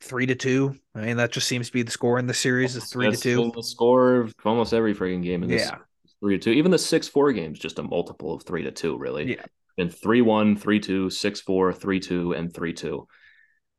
[0.00, 0.74] 3 to 2.
[0.94, 3.20] I mean that just seems to be the score in the series is 3 That's
[3.22, 3.52] to 2.
[3.54, 5.78] The score of almost every freaking game in this Yeah.
[6.20, 6.50] three to two.
[6.52, 9.34] Even the six four games, just a multiple of three to two, really.
[9.34, 9.44] Yeah.
[9.76, 13.06] Been three one, three two, six four, three two, and three two.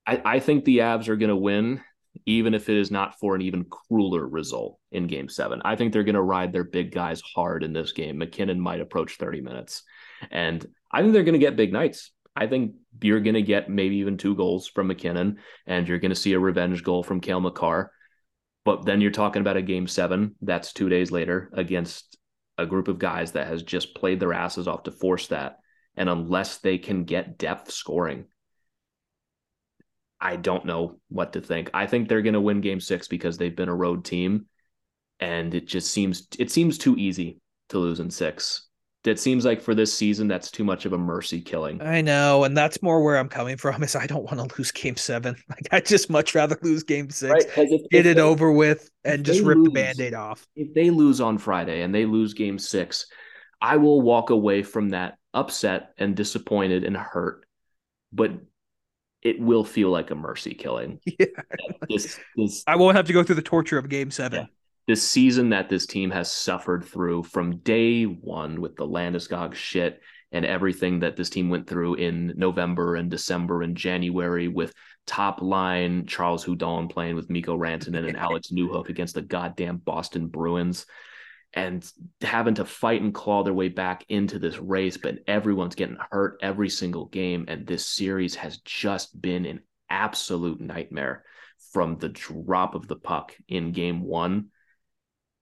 [0.06, 1.82] I, I think the Avs are gonna win,
[2.26, 5.62] even if it is not for an even crueler result in game seven.
[5.66, 8.18] I think they're gonna ride their big guys hard in this game.
[8.18, 9.84] MacKinnon might approach 30 minutes.
[10.32, 12.12] And I think they're gonna get big nights.
[12.36, 16.34] I think you're gonna get maybe even two goals from MacKinnon, and you're gonna see
[16.34, 17.92] a revenge goal from Cale Makar.
[18.66, 22.18] But then you're talking about a game seven that's two days later against
[22.58, 25.60] a group of guys that has just played their asses off to force that.
[25.96, 28.26] And unless they can get depth scoring,
[30.24, 31.70] I don't know what to think.
[31.74, 34.46] I think they're going to win game six because they've been a road team.
[35.20, 38.68] And it just seems, it seems too easy to lose in six.
[39.04, 41.82] It seems like for this season, that's too much of a mercy killing.
[41.82, 43.84] I know, and that's more where I'm coming from.
[43.84, 45.36] Is I don't want to lose Game Seven.
[45.50, 48.50] Like I just much rather lose Game Six, Because if, get if it they- over
[48.50, 50.48] with, and just rip the lose- Band-Aid off.
[50.56, 53.06] if they lose on Friday and they lose game six,
[53.62, 57.46] I will walk away from that upset and disappointed and hurt,
[58.14, 58.32] but
[59.24, 61.00] it will feel like a mercy killing.
[61.20, 61.26] Yeah,
[61.90, 64.42] This this I won't have to go through the torture of Game Seven.
[64.42, 64.46] Yeah.
[64.88, 70.02] this season that this team has suffered through from day one with the Landeskog shit
[70.32, 74.74] and everything that this team went through in November and December and January with
[75.06, 80.28] top line Charles Hudon playing with Mikko Rantanen and Alex Newhook against the goddamn Boston
[80.28, 80.86] Bruins
[81.54, 81.90] and
[82.22, 86.40] having to fight and claw their way back into this race, but everyone's getting hurt
[86.42, 87.46] every single game.
[87.48, 91.24] And this series has just been an absolute nightmare
[91.72, 94.48] from the drop of the puck in game one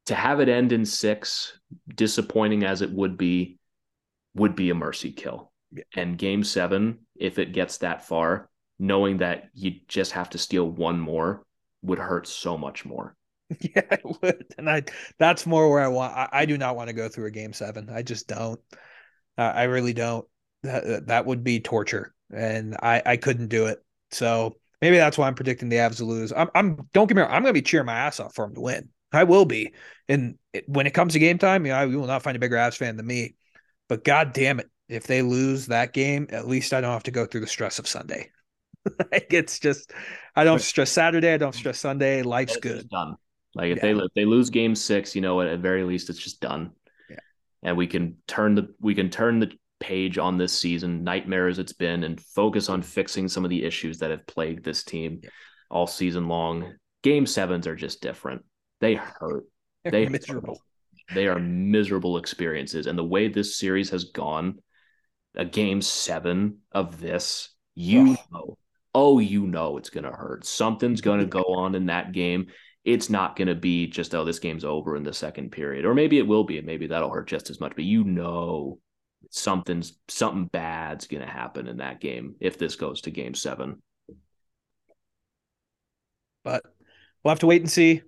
[0.08, 1.58] to have it end in six,
[1.96, 3.60] disappointing as it would be,
[4.34, 5.52] would be a mercy kill.
[5.72, 5.84] Yeah.
[5.96, 8.50] And game seven, if it gets that far,
[8.80, 11.46] knowing that you just have to steal one more
[11.84, 13.16] would hurt so much more.
[13.60, 14.46] Yeah, it would.
[14.58, 14.84] And I
[15.20, 17.54] that's more where I want I, I do not want to go through a game
[17.54, 17.90] seven.
[17.90, 18.60] I just don't.
[19.38, 20.26] Uh, I really don't.
[20.64, 22.14] That that would be torture.
[22.34, 23.84] And I I couldn't do it.
[24.12, 26.32] So maybe that's why I'm predicting the Avs to lose.
[26.32, 28.56] I'm I'm don't get me wrong, I'm gonna be cheering my ass off for them
[28.56, 28.90] to win.
[29.12, 29.74] I will be.
[30.08, 32.40] And it, when it comes to game time, you know, you will not find a
[32.40, 33.36] bigger Avs fan than me.
[33.90, 37.12] But god damn it, if they lose that game, at least I don't have to
[37.12, 38.30] go through the stress of Sunday.
[39.12, 39.92] like it's just
[40.36, 42.24] I don't stress Saturday, I don't stress Sunday.
[42.24, 42.90] Life's It's good.
[42.90, 43.16] done.
[43.56, 43.94] Like if Yeah.
[43.94, 46.72] they if they lose game six, you know, at, at very least it's just done.
[47.10, 47.18] Yeah.
[47.64, 51.58] And we can turn the we can turn the page on this season, nightmare as
[51.60, 55.20] it's been, and focus on fixing some of the issues that have plagued this team
[55.24, 55.30] Yeah.
[55.70, 56.76] all season long.
[57.04, 58.46] Game sevens are just different.
[58.80, 59.46] They hurt.
[59.84, 60.62] They're They miserable.
[61.14, 62.86] They are miserable experiences.
[62.88, 64.60] And the way this series has gone,
[65.36, 68.18] a game seven of this, you Ugh.
[68.32, 68.58] know,
[68.94, 70.46] oh, you know it's gonna hurt.
[70.46, 72.48] Something's gonna go on in that game.
[72.84, 75.86] It's not gonna be just, oh, this game's over in the second period.
[75.86, 78.80] Or maybe it will be, and maybe that'll hurt just as much, but you know
[79.30, 83.82] something's something bad's gonna happen in that game if this goes to game seven.
[86.44, 86.64] but
[87.24, 88.02] we'll have to wait and see.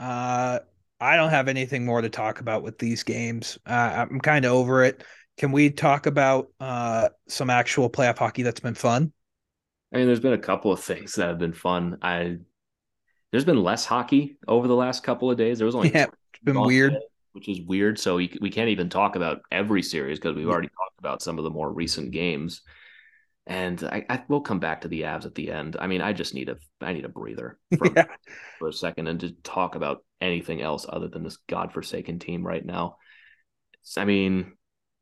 [0.00, 0.60] Uh,
[1.00, 3.58] I don't have anything more to talk about with these games.
[3.66, 5.04] Uh, I'm kind of over it.
[5.36, 9.12] Can we talk about uh, some actual playoff hockey that's been fun?
[9.92, 11.98] I mean, there's been a couple of things that have been fun.
[12.02, 12.38] I
[13.34, 15.58] there's been less hockey over the last couple of days.
[15.58, 16.92] There was only Yeah, it's been weird.
[16.92, 17.00] Day,
[17.32, 17.98] which is weird.
[17.98, 21.36] So we, we can't even talk about every series because we've already talked about some
[21.36, 22.62] of the more recent games.
[23.44, 25.76] And I, I will come back to the Avs at the end.
[25.80, 28.06] I mean, I just need a I need a breather from, Yeah.
[28.60, 32.64] for a second and to talk about anything else other than this godforsaken team right
[32.64, 32.98] now.
[33.82, 34.52] It's, I mean,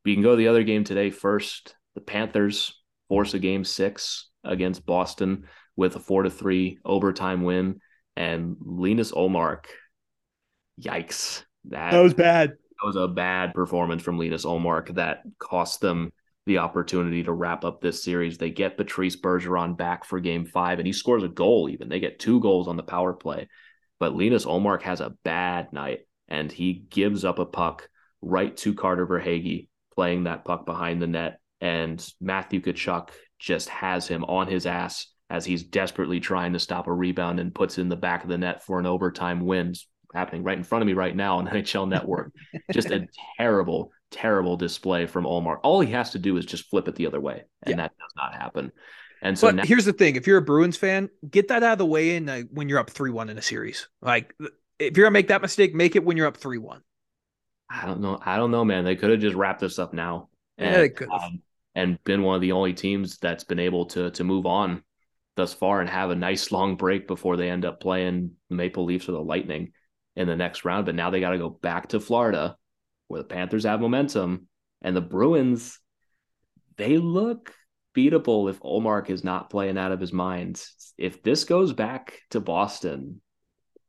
[0.07, 1.77] we can go to the other game today first.
[1.97, 5.45] The Panthers force a game six against Boston
[5.77, 7.81] with a four to three overtime win,
[8.17, 9.67] and Linus Ullmark.
[10.81, 11.45] Yikes!
[11.67, 12.51] That That was bad.
[12.51, 16.13] that was a bad performance from Linus Ullmark that cost them
[16.47, 18.37] the opportunity to wrap up this series.
[18.39, 21.89] They get Patrice Bergeron back for game five, and he scores a goal even.
[21.89, 23.49] They get two goals on the power play.
[24.01, 27.89] But Linus Ullmark has a bad night, and he gives up a puck
[28.21, 31.39] right to Carter Verhaeghe, playing that puck behind the net.
[31.61, 36.87] And Matthew Tkachuk just has him on his ass as he's desperately trying to stop
[36.87, 39.73] a rebound and puts in the back of the net for an overtime win.
[40.13, 42.33] happening right in front of me right now on NHL Network.
[42.71, 43.09] just a
[43.39, 45.61] terrible, terrible display from Ullmark.
[45.63, 47.77] All he has to do is just flip it the other way, and yeah.
[47.77, 48.73] that does not happen.
[49.23, 51.73] And so but now- here's the thing: if you're a Bruins fan, get that out
[51.73, 53.89] of the way in uh, when you're up three one in a series.
[54.03, 54.35] Like
[54.79, 56.83] if you're gonna make that mistake, make it when you're up three one.
[57.71, 58.19] I don't know.
[58.23, 58.85] I don't know, man.
[58.85, 60.29] They could have just wrapped this up now.
[60.59, 61.41] And, yeah, they could um,
[61.75, 64.83] and been one of the only teams that's been able to to move on
[65.37, 68.85] thus far and have a nice long break before they end up playing the Maple
[68.85, 69.73] Leafs or the Lightning
[70.17, 70.87] in the next round.
[70.87, 72.57] But now they got to go back to Florida
[73.09, 74.49] where the Panthers have momentum
[74.83, 75.79] and the Bruins,
[76.77, 77.55] they look
[77.95, 80.65] beatable if Ullmark is not playing out of his mind.
[80.99, 83.21] If this goes back to Boston,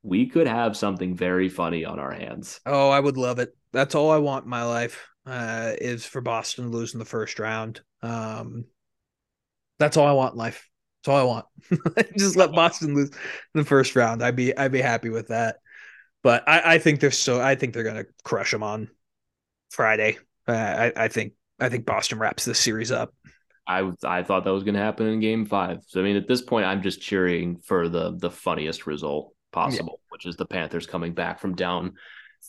[0.03, 2.59] we could have something very funny on our hands.
[2.65, 3.55] Oh, I would love it.
[3.71, 7.81] That's all I want in my life uh, is for Boston losing the first round.
[8.01, 8.65] Um,
[9.79, 10.67] that's all I want in life.
[11.03, 11.45] That's all I want.
[12.17, 13.15] Just let Boston lose in
[13.53, 14.23] the first round.
[14.23, 15.57] I'd be I'd be happy with that.
[16.21, 18.89] But I, I think they're so I think they're gonna crush them on
[19.69, 20.17] Friday.
[20.47, 23.13] Uh, I, I think I think Boston wraps this series up.
[23.67, 25.79] I I thought that was going to happen in Game Five.
[25.87, 29.99] So I mean, at this point, I'm just cheering for the the funniest result possible,
[29.99, 30.07] yeah.
[30.09, 31.93] which is the Panthers coming back from down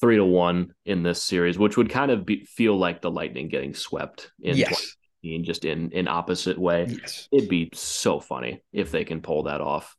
[0.00, 3.48] three to one in this series, which would kind of be, feel like the Lightning
[3.48, 4.96] getting swept in yes.
[5.42, 6.86] Just in in opposite way.
[6.88, 7.28] Yes.
[7.32, 9.96] It'd be so funny if they can pull that off.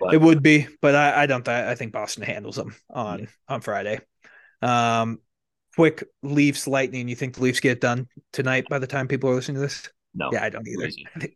[0.00, 1.46] But, it would be, but I, I don't.
[1.46, 3.26] I think Boston handles them on yeah.
[3.48, 4.00] on Friday.
[4.62, 5.18] Um,
[5.76, 7.08] quick Leafs Lightning.
[7.08, 9.90] You think the Leafs get done tonight by the time people are listening to this?
[10.14, 10.30] No.
[10.32, 10.86] Yeah, I don't either.
[11.16, 11.34] I think,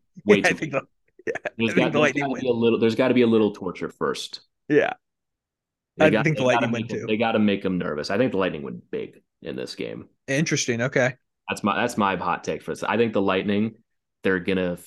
[0.59, 0.82] think the,
[1.26, 2.40] yeah, there's got, the Lightning win.
[2.40, 4.40] Be a little, there's got to be a little torture first.
[4.68, 4.95] Yeah.
[5.97, 7.05] They I got, think the Lightning win too.
[7.07, 8.11] They got to make them nervous.
[8.11, 10.09] I think the Lightning win big in this game.
[10.26, 10.82] Interesting.
[10.82, 11.14] Okay.
[11.49, 12.82] That's my that's my hot take for this.
[12.82, 13.76] I think the Lightning
[14.22, 14.78] they're gonna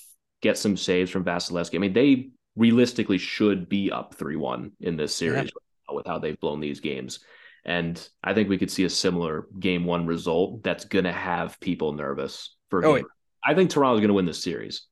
[0.41, 1.75] get some saves from Vasilevskiy.
[1.75, 5.51] I mean, they realistically should be up three one in this series
[5.89, 5.95] yeah.
[5.95, 7.19] with how they've blown these games.
[7.65, 11.59] And I think we could see a similar game one result that's going to have
[11.59, 12.85] people nervous for.
[12.85, 13.03] Oh,
[13.43, 14.87] I think Toronto's going to win this series,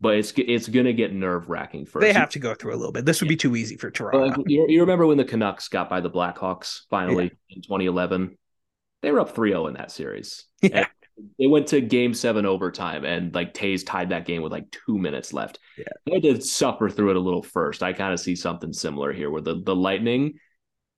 [0.00, 2.02] but it's it's going to get nerve wracking first.
[2.02, 3.04] They have to go through a little bit.
[3.04, 3.34] This would yeah.
[3.34, 4.42] be too easy for Toronto.
[4.46, 7.56] you, you, remember when the Canucks got by the Blackhawks finally yeah.
[7.56, 8.36] in 2011?
[9.02, 10.44] They were up 3-0 in that series.
[10.62, 10.86] Yeah.
[11.38, 14.98] They went to game seven overtime and like Toews tied that game with like two
[14.98, 15.58] minutes left.
[15.78, 15.84] Yeah.
[16.04, 17.82] They had to suffer through it a little first.
[17.82, 20.34] I kind of see something similar here where the, the Lightning,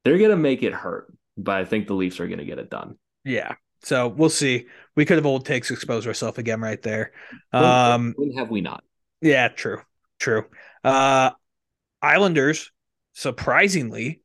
[0.04, 2.58] they're going to make it hurt but I think the Leafs are going to get
[2.58, 2.96] it done.
[3.24, 3.54] Yeah.
[3.82, 4.66] So we'll see.
[4.96, 7.12] We could have old takes expose ourselves again right there.
[7.52, 8.82] Um, when have we not?
[9.22, 9.80] Yeah, true.
[10.18, 10.46] True.
[10.82, 11.30] Uh,
[12.02, 12.72] Islanders
[13.12, 14.20] surprisingly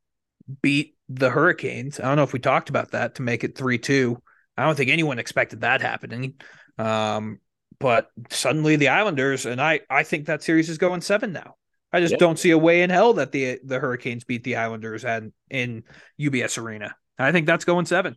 [0.61, 1.99] beat the Hurricanes.
[1.99, 4.21] I don't know if we talked about that to make it 3 2.
[4.57, 6.35] I don't think anyone expected that happening.
[6.77, 7.39] Um,
[7.79, 11.55] but suddenly the Islanders, and I, I think that series is going seven now.
[11.91, 15.05] I just don't see a way in hell that the the Hurricanes beat the Islanders
[15.05, 15.83] and in
[16.19, 16.95] UBS Arena.
[17.19, 18.15] I think that's going seven.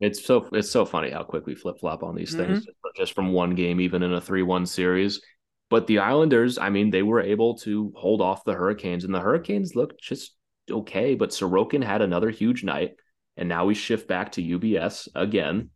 [0.00, 2.88] It's so it's so funny how quick we flip flop on these things mm-hmm.
[2.96, 5.20] just from one game, even in a three one series.
[5.68, 9.20] But the Islanders, I mean, they were able to hold off the Hurricanes, and the
[9.20, 10.34] Hurricanes looked just
[10.70, 11.14] okay.
[11.14, 12.92] But Sorokin had another huge night,
[13.36, 15.68] and now we shift back to UBS again.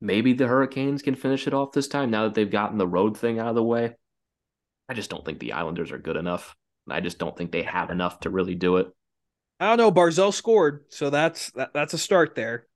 [0.00, 3.18] Maybe the Hurricanes can finish it off this time now that they've gotten the road
[3.18, 3.94] thing out of the way.
[4.88, 6.56] I just don't think the Islanders are good enough.
[6.88, 8.88] I just don't think they have enough to really do it.
[9.60, 9.92] I don't know.
[9.92, 12.66] Barzal scored, so that's that, that's a start there.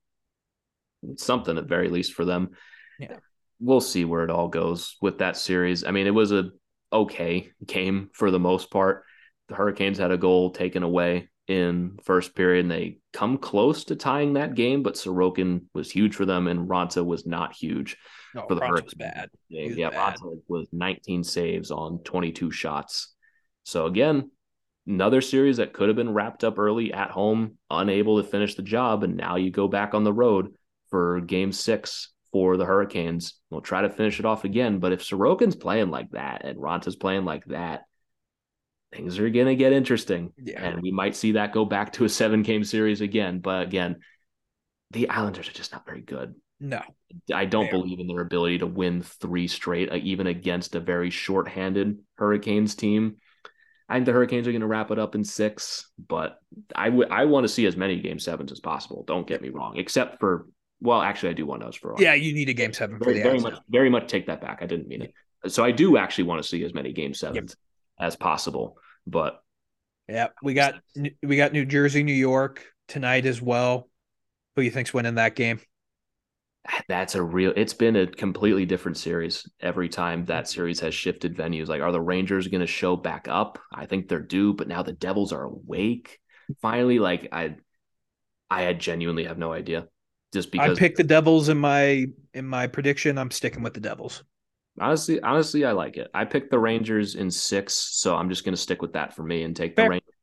[1.17, 2.51] something at very least for them.
[2.99, 3.17] Yeah,
[3.59, 5.83] we'll see where it all goes with that series.
[5.83, 6.51] I mean, it was a
[6.93, 9.03] okay game for the most part.
[9.49, 13.95] The Hurricanes had a goal taken away in first period, and they come close to
[13.95, 17.97] tying that game, but Sorokin was huge for them, and Raanta was not huge.
[18.33, 19.29] No, for the Raanta was bad.
[19.49, 20.17] Yeah, was yeah bad.
[20.47, 23.13] was 19 saves on 22 shots.
[23.63, 24.31] So again,
[24.87, 28.63] another series that could have been wrapped up early at home, unable to finish the
[28.63, 30.53] job, and now you go back on the road
[30.89, 33.35] for Game Six for the Hurricanes.
[33.49, 36.95] We'll try to finish it off again, but if Sorokin's playing like that and Raanta's
[36.95, 37.84] playing like that,
[38.93, 40.31] things are going to get interesting.
[40.37, 40.63] Yeah.
[40.63, 43.39] And we might see that go back to a seven game series again.
[43.39, 43.97] But again,
[44.91, 46.35] the Islanders are just not very good.
[46.57, 46.81] No,
[47.33, 51.09] I don't believe in their ability to win three straight, uh, even against a very
[51.09, 53.17] short-handed Hurricanes team.
[53.89, 56.39] I think the Hurricanes are going to wrap it up in six, but
[56.73, 59.03] I would I want to see as many game sevens as possible.
[59.05, 60.47] Don't get me wrong, except for
[60.79, 61.91] Well, actually, I do want those for.
[61.91, 62.01] all.
[62.01, 63.59] Yeah, you need a game seven very, for the very much.
[63.69, 64.59] Very much take that back.
[64.61, 65.13] I didn't mean it.
[65.51, 67.55] So I do actually want to see as many game sevens
[67.99, 68.77] as possible.
[69.07, 69.41] But
[70.07, 70.75] Yeah, we got
[71.23, 73.89] we got New Jersey, New York tonight as well.
[74.55, 75.59] Who you think's winning that game?
[76.87, 77.53] that's a real.
[77.55, 81.67] It's been a completely different series every time that series has shifted venues.
[81.67, 83.59] Like, are the Rangers going to show back up?
[83.73, 86.19] I think they're due, but now the Devils are awake.
[86.61, 87.55] Finally, like I,
[88.49, 89.87] I genuinely have no idea.
[90.33, 93.17] Just because I picked the Devils in my in my prediction.
[93.17, 94.23] I'm sticking with the Devils.
[94.79, 96.09] Honestly, honestly, I like it.
[96.13, 99.23] I picked the Rangers in six, so I'm just going to stick with that for
[99.23, 99.85] me and take Fair.
[99.85, 100.13] the Rangers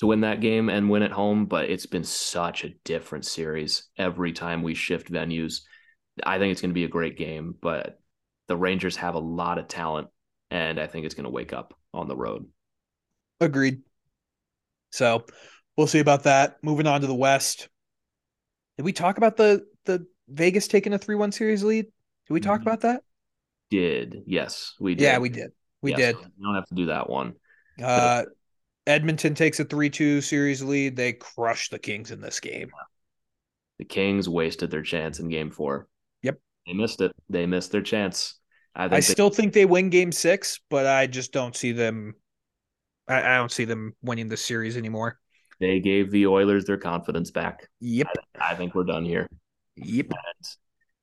[0.00, 1.46] to win that game and win at home.
[1.46, 5.62] But it's been such a different series every time we shift venues.
[6.24, 8.00] I think it's going to be a great game, but
[8.48, 10.08] the Rangers have a lot of talent,
[10.50, 12.46] and I think it's going to wake up on the road.
[13.40, 13.82] Agreed.
[14.92, 15.24] So
[15.76, 16.56] we'll see about that.
[16.62, 17.68] Moving on to the West.
[18.76, 21.84] Did we talk about the the Vegas taking a three one series lead?
[21.84, 22.62] Did we talk Mhm.
[22.62, 23.02] about that?
[23.70, 25.04] Did yes, we did.
[25.04, 25.50] Yeah, we did.
[25.82, 26.16] We Yes, did.
[26.38, 27.34] You don't have to do that one.
[27.82, 28.24] Uh,
[28.86, 30.96] Edmonton takes a three two series lead.
[30.96, 32.70] They crush the Kings in this game.
[33.78, 35.88] The Kings wasted their chance in Game Four.
[36.22, 36.38] Yep.
[36.66, 37.12] they missed it.
[37.28, 38.38] They missed their chance.
[38.74, 41.72] I think I they- still think they win Game Six, but I just don't see
[41.72, 42.14] them.
[43.08, 45.18] I, I don't see them winning the series anymore.
[45.60, 47.68] they gave the Oilers their confidence back.
[47.80, 48.08] Yep.
[48.40, 49.28] I think we're done here.
[49.76, 50.06] Yep.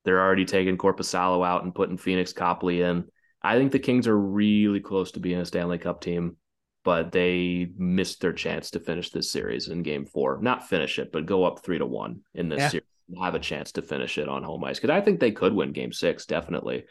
[0.04, 3.04] They're already taking Korpisalo out and putting Pheonix Copley in.
[3.42, 6.36] I think the Kings are really close to being a Stanley Cup team,
[6.84, 10.38] but they missed their chance to finish this series in game four.
[10.40, 12.68] Not finish it, but go up three to one in this Yeah.
[12.68, 14.78] series and have a chance to finish it on home ice.
[14.78, 16.84] Because I think they could win game six, definitely.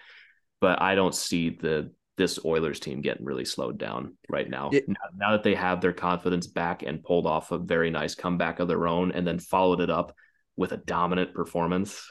[0.62, 4.70] But I don't see the this Oilers team getting really slowed down right now.
[4.72, 4.96] It- now.
[5.18, 8.68] Now that they have their confidence back and pulled off a very nice comeback of
[8.68, 10.16] their own and then followed it up
[10.56, 12.08] with a dominant performance,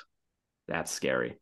[0.69, 1.37] that's scary.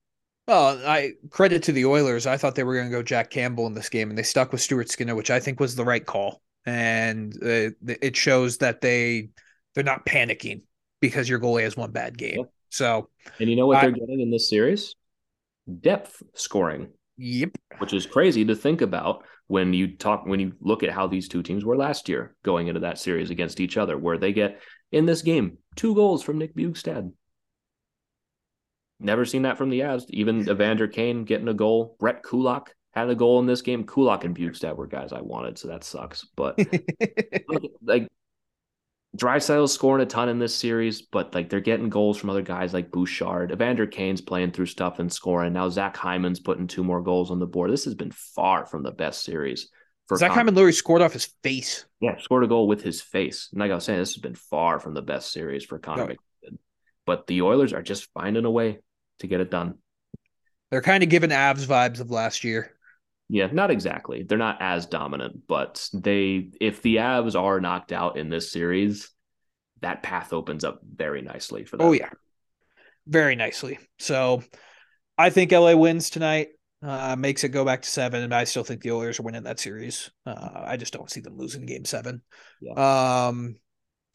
[0.49, 2.27] Well, I credit to the Oilers.
[2.27, 4.51] I thought they were going to go Jack Campbell in this game, and they stuck
[4.53, 6.43] with Stuart Skinner, which I think was the right call.
[6.67, 9.29] And uh, it shows that they
[9.75, 10.63] they're not panicking
[11.01, 12.39] because your goalie has one bad game.
[12.39, 12.53] Yep.
[12.71, 13.09] So,
[13.39, 14.95] And you know what I- they're getting in this series?
[15.81, 20.83] Depth scoring, yep, which is crazy to think about when you talk when you look
[20.83, 23.97] at how these two teams were last year going into that series against each other,
[23.97, 24.61] where they get
[24.91, 27.13] in this game two goals from Nick Bjugstad.
[29.01, 30.05] Never seen that from the Avs.
[30.11, 31.97] Even Evander Kane getting a goal.
[31.99, 33.85] Brett Kulak had a goal in this game.
[33.85, 36.27] Kulak and Bjugstad were guys I wanted, so that sucks.
[36.37, 36.59] But
[37.83, 38.09] like
[39.17, 42.75] Draisaitl's scoring a ton in this series, but like they're getting goals from other guys
[42.75, 43.53] like Bouchard.
[43.53, 45.53] Evander Kane's playing through stuff and scoring.
[45.53, 47.71] Now Zach Hyman's putting two more goals on the board.
[47.71, 49.69] This has been far from the best series
[50.11, 51.87] for Zach Hyman literally scored off his face.
[52.01, 53.49] Yeah, scored a goal with his face.
[53.53, 56.07] And like I was saying, this has been far from the best series for Connor
[56.07, 56.15] No.
[56.15, 56.59] McDavid.
[57.07, 58.81] But the Oilers are just finding a way
[59.21, 59.79] to get it done.
[60.71, 62.77] They're kind of giving Avs vibes of last year.
[63.29, 64.25] Yeah, not exactly.
[64.25, 69.11] They're not as dominant, but they if the Avs are knocked out in this series,
[69.83, 71.87] that path opens up very nicely for them.
[71.87, 72.11] Oh yeah,
[73.07, 73.79] very nicely.
[73.99, 74.43] So,
[75.17, 76.49] I think LA wins tonight.
[76.83, 79.43] Uh, makes it go back to seven, and I still think the Oilers are winning
[79.43, 80.11] that series.
[80.25, 82.23] Uh, I just don't see them losing Game Seven.
[82.75, 83.57] Um,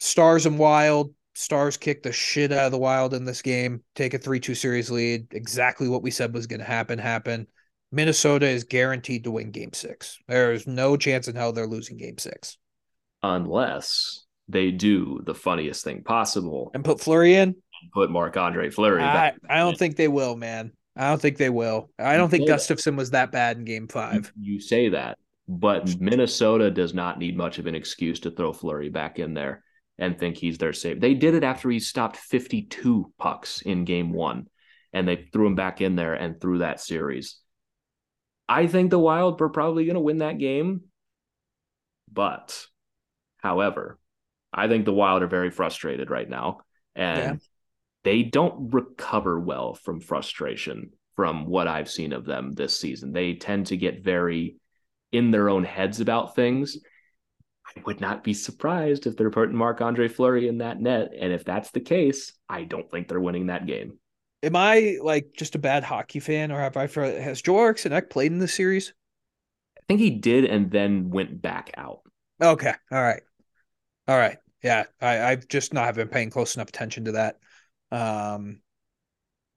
[0.00, 1.14] Stars and Wild.
[1.36, 3.82] Stars kick the shit out of the Wild in this game.
[3.94, 5.26] Take a three-two series lead.
[5.32, 6.98] Exactly what we said was going to happen.
[6.98, 7.46] Happen.
[7.92, 10.18] Minnesota is guaranteed to win Game Six.
[10.26, 12.56] There's no chance in hell they're losing Game Six.
[13.22, 17.56] Unless they do the funniest thing possible And put Fleury in.
[17.92, 19.34] put Marc Andre Fleury I.
[19.48, 20.72] I don't think they will, man.
[20.96, 21.90] I don't think they will.
[21.98, 22.48] I don't think.
[22.48, 24.32] Gustavsson was that bad in game five.
[24.40, 28.88] You say that, but Minnesota does not need much of an excuse to throw Fleury
[28.88, 29.62] back in there
[29.98, 31.00] and think he's their save.
[31.00, 34.46] They did it after he stopped 52 pucks in game one,
[34.92, 37.36] and they threw him back in there and threw that series.
[38.48, 40.82] I think the Wild were probably going to win that game,
[42.12, 42.66] but
[43.38, 43.98] however,
[44.52, 46.60] I think the Wild are very frustrated right now,
[46.94, 47.36] and Yeah.
[48.04, 53.12] they don't recover well from frustration from what I've seen of them this season.
[53.12, 54.56] They tend to get very
[55.12, 56.78] in their own heads about things.
[57.76, 61.12] I would not be surprised if they're putting Marc Andre Fleury in that net.
[61.18, 63.98] And if that's the case, I don't think they're winning that game.
[64.42, 66.86] Am I like just a bad hockey fan, or have I?
[66.86, 68.92] For has Joel Eriksson played in this series?
[69.78, 72.00] I think he did and then went back out.
[72.40, 73.22] Okay, all right,
[74.06, 74.38] all right.
[74.62, 77.38] Yeah, I, I've just not have been paying close enough attention to that.
[77.90, 78.60] Um,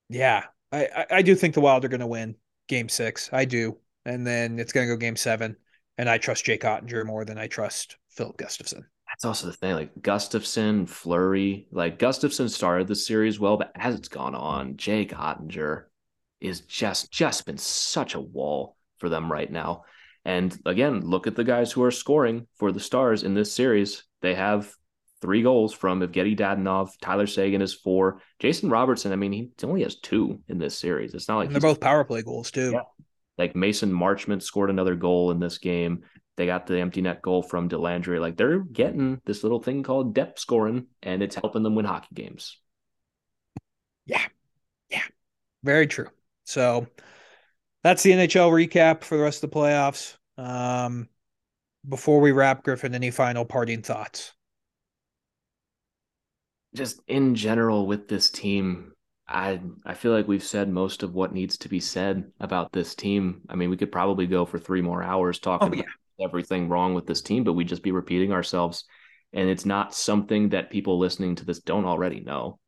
[0.09, 2.35] yeah, I, I, I do think the Wild are going to win
[2.67, 3.29] Game Six.
[3.33, 5.57] I do, and then it's going to go Game Seven.
[5.99, 8.83] And I trust Jake Oettinger more than I trust Filip Gustavsson.
[9.09, 9.73] That's also the thing.
[9.73, 15.11] Like Gustavsson, Fleury, like Gustafson started the series well, but as it's gone on, Jake
[15.11, 15.83] Oettinger
[16.39, 19.83] is just just been such a wall for them right now.
[20.23, 24.05] And again, look at the guys who are scoring for the Stars in this series.
[24.21, 24.73] They have
[25.21, 26.91] three goals from Evgeny Dadonov.
[27.01, 28.21] Tyler Seguin is four.
[28.39, 31.13] Jason Robertson, I mean, he only has two in this series.
[31.13, 32.71] It's not like and they're both power play goals too.
[32.71, 32.83] Yeah.
[33.39, 36.03] Like Mason Marchment scored another goal in this game.
[36.35, 38.19] They got the empty net goal from Dellandrea.
[38.19, 42.13] Like they're getting this little thing called depth scoring, and it's helping them win hockey
[42.13, 42.57] games.
[44.05, 44.25] Yeah.
[44.89, 45.03] Yeah.
[45.63, 46.09] Very true.
[46.43, 46.87] So
[47.81, 50.17] that's the NHL recap for the rest of the playoffs.
[50.37, 51.07] Um,
[51.87, 54.33] before we wrap, Griffin, any final parting thoughts?
[56.75, 58.91] Just in general with this team,
[59.29, 62.95] I I feel like we've said most of what needs to be said about this
[62.95, 63.41] team.
[63.47, 65.81] I mean, we could probably go for three more hours talking oh, yeah.
[65.81, 68.85] about everything wrong with this team, but we'd just be repeating ourselves.
[69.31, 72.59] And it's not something that people listening to this don't already know.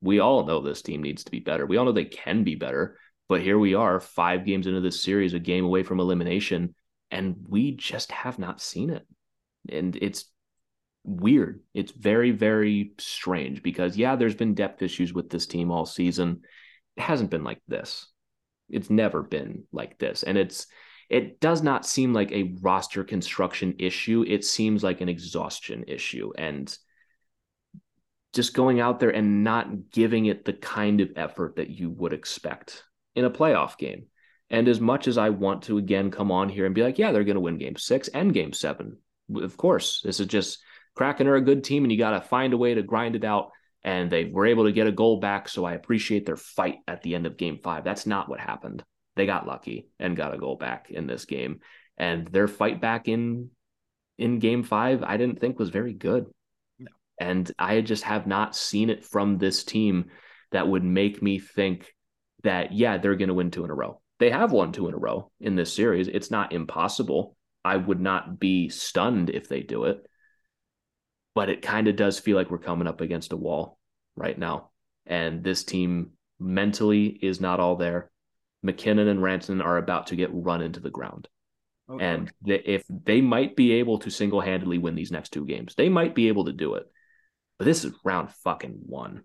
[0.00, 1.66] We all know this team needs to be better.
[1.66, 2.96] We all know they can be better.
[3.28, 6.74] But here we are, five games into this series, a game away from elimination,
[7.10, 9.06] and we just have not seen it.
[9.68, 10.30] And it's
[11.04, 11.60] weird.
[11.74, 16.42] It's very, very strange because, yeah, there's been depth issues with this team all season.
[16.96, 18.06] It hasn't been like this.
[18.68, 20.22] It's never been like this.
[20.22, 20.66] And it's,
[21.08, 24.24] it does not seem like a roster construction issue.
[24.28, 26.32] It seems like an exhaustion issue.
[26.36, 26.76] And
[28.34, 32.12] just going out there and not giving it the kind of effort that you would
[32.12, 32.84] expect
[33.14, 34.06] in a playoff game.
[34.50, 37.12] And as much as I want to again come on here and be like, yeah,
[37.12, 38.98] they're going to win game six and game seven,
[39.34, 40.58] of course, this is just
[40.98, 43.24] Kraken are a good team and you got to find a way to grind it
[43.24, 43.50] out.
[43.84, 45.48] And they were able to get a goal back.
[45.48, 47.84] So I appreciate their fight at the end of game five.
[47.84, 48.82] That's not what happened.
[49.14, 51.60] They got lucky and got a goal back in this game.
[51.96, 53.50] And their fight back in
[54.18, 56.26] in game five, I didn't think was very good.
[56.80, 56.90] No.
[57.20, 60.06] And I just have not seen it from this team
[60.50, 61.94] that would make me think
[62.42, 64.00] that, yeah, they're going to win two in a row.
[64.18, 66.08] They have won two in a row in this series.
[66.08, 67.36] It's not impossible.
[67.64, 70.04] I would not be stunned if they do it.
[71.38, 73.78] But it kind of does feel like we're coming up against a wall
[74.16, 74.70] right now.
[75.06, 78.10] And this team mentally is not all there.
[78.64, 81.28] MacKinnon and Rantanen are about to get run into the ground.
[81.88, 82.04] Okay.
[82.04, 85.88] And if they might be able to single handedly win these next two games, they
[85.88, 86.86] might be able to do it.
[87.56, 89.22] But this is round fucking one.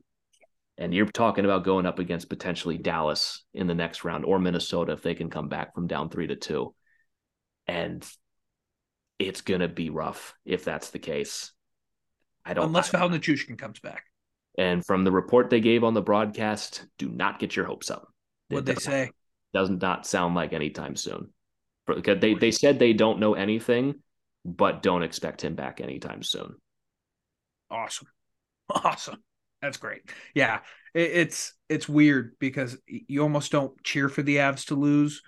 [0.78, 4.92] And you're talking about going up against potentially Dallas in the next round or Minnesota
[4.92, 6.76] if they can come back from down three to two.
[7.66, 8.08] And
[9.18, 11.52] it's going to be rough if that's the case.
[12.46, 14.06] I don't unless Val Nichushkin comes back.
[14.58, 18.08] And from the report they gave on the broadcast, do not get your hopes up.
[18.50, 19.12] What they say
[19.54, 21.30] does not not sound like anytime soon.
[21.86, 23.96] Because they, they said they don't know anything,
[24.46, 26.56] but don't expect him back anytime soon.
[27.70, 28.08] Awesome.
[28.70, 29.22] Awesome.
[29.62, 30.02] That's great.
[30.34, 30.60] Yeah,
[30.94, 35.22] it, it's it's weird because you almost don't cheer for the Avs to lose,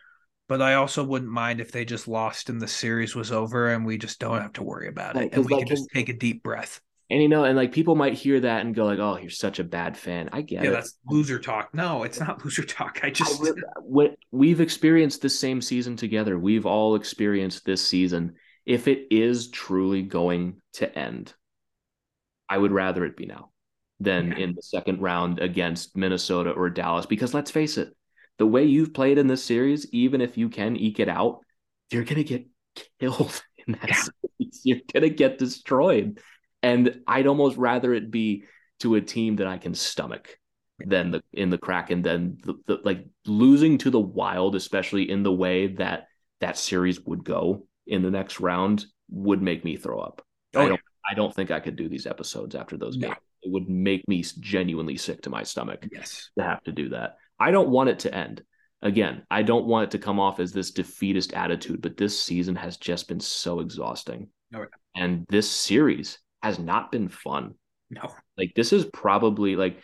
[0.47, 3.85] but I also wouldn't mind if they just lost and the series was over and
[3.85, 6.13] we just don't have to worry about it and we like, can just take a
[6.13, 6.81] deep breath.
[7.09, 9.59] And you know, and like people might hear that and go like, "Oh, you're such
[9.59, 10.73] a bad fan." I get yeah, it.
[10.73, 11.73] that's loser talk.
[11.73, 12.99] No, it's not loser talk.
[13.03, 13.51] I just I,
[13.81, 16.39] what we've experienced the same season together.
[16.39, 18.35] We've all experienced this season.
[18.65, 21.33] If it is truly going to end,
[22.49, 23.51] I would rather it be now
[23.99, 24.37] than yeah.
[24.37, 27.05] in the second round against Minnesota or Dallas.
[27.05, 27.95] Because let's face it,
[28.37, 31.39] the way you've played in this series, even if you can eke it out,
[31.91, 32.47] you're going to get
[32.99, 33.95] killed in that yeah.
[33.95, 34.61] series.
[34.63, 36.19] You're going to get destroyed.
[36.63, 38.45] And I'd almost rather it be
[38.79, 40.37] to a team that I can stomach
[40.79, 45.23] than the in the Kraken than the, the, like losing to the Wild, especially in
[45.23, 46.07] the way that
[46.41, 50.21] that series would go in the next round, would make me throw up.
[50.53, 50.71] Oh, I don't.
[50.73, 51.11] Yeah.
[51.11, 53.15] I don't think I could do these episodes after those games
[53.45, 57.17] it would make me genuinely sick to my stomach yes to have to do that
[57.39, 58.43] i don't want it to end
[58.81, 62.55] again i don't want it to come off as this defeatist attitude but this season
[62.55, 64.69] has just been so exhausting oh, okay.
[64.95, 67.53] and this series has not been fun
[67.89, 69.79] no like this is probably like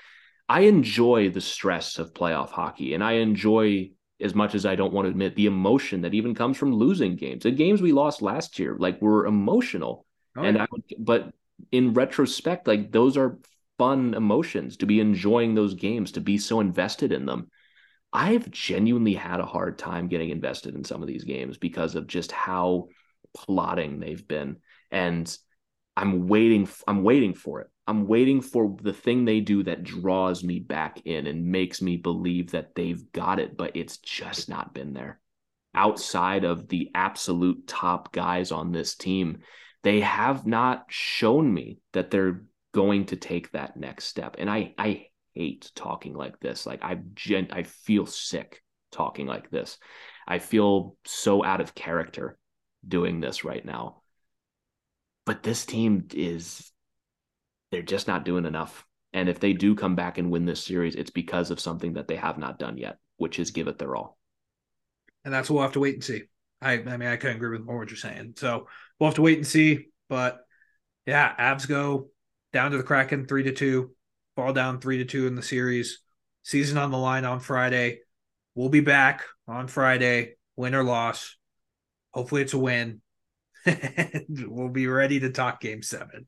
[0.48, 3.90] i enjoy the stress of playoff hockey and i enjoy
[4.22, 7.16] as much as I don't want to admit the emotion that even comes from losing
[7.16, 7.44] games.
[7.44, 10.06] The games we lost last year, like were emotional.
[10.38, 10.64] Oh, and yeah.
[10.64, 11.34] I would, but
[11.72, 13.40] in retrospect, like those are
[13.78, 17.50] fun emotions to be enjoying those games, to be so invested in them.
[18.14, 22.08] I've genuinely had a hard time getting invested in some of these games because of
[22.08, 22.90] just how
[23.34, 24.58] plotting they've been.
[24.92, 25.36] And
[26.02, 27.70] I'm waiting, I'm waiting for it.
[27.86, 31.98] I'm waiting for the thing they do that draws me back in and makes me
[31.98, 35.20] believe that they've got it, but it's just not been there.
[35.76, 39.40] Outside of the absolute top guys on this team,
[39.84, 44.38] they have not shown me that they're going to take that next step.
[44.40, 46.66] And I I hate talking like this.
[46.66, 49.78] Like I gen I feel sick talking like this.
[50.28, 52.40] I feel so out of character
[52.88, 54.01] doing this right now.
[55.26, 56.72] But this team is
[57.72, 58.86] they're just not doing enough.
[59.14, 62.08] And if they do come back and win this series, it's because of something that
[62.08, 64.18] they have not done yet, which is give it their all.
[65.24, 66.24] And that's what we'll have to wait and see.
[66.62, 68.36] I I mean I couldn't agree with more what you're saying.
[68.38, 68.68] So
[69.00, 69.88] we'll have to wait and see.
[70.10, 70.40] But
[71.06, 72.10] yeah, Avs go
[72.54, 73.96] down to the Kraken three to two,
[74.36, 76.00] fall down three to two in the series.
[76.44, 78.00] Season on the line on Friday.
[78.56, 81.38] We'll be back on Friday, win or loss.
[82.14, 83.02] Hopefully it's a win.
[84.30, 86.28] we'll be ready to talk game seven.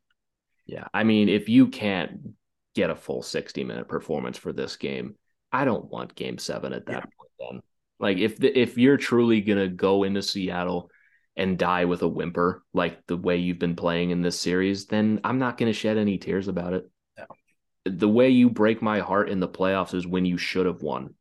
[0.65, 0.87] Yeah.
[0.93, 2.35] I mean, if you can't
[2.75, 5.15] get a full 60 minute performance for this game,
[5.51, 6.99] I don't want game seven at that yeah.
[7.01, 7.61] point then.
[7.99, 10.89] Like if the, if you're truly gonna go into Seattle
[11.35, 15.19] and die with a whimper like the way you've been playing in this series, then
[15.23, 16.89] I'm not gonna shed any tears about it.
[17.17, 17.25] No.
[17.85, 21.13] The way you break my heart in the playoffs is when you should have won.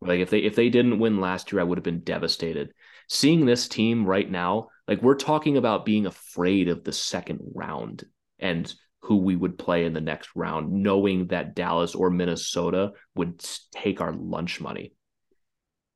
[0.00, 2.72] Like if they if they didn't win last year, I would have been devastated.
[3.08, 8.04] Seeing this team right now, like we're talking about being afraid of the second round
[8.38, 13.44] and who we would play in the next round, knowing that Dallas or Minnesota would
[13.72, 14.94] take our lunch money.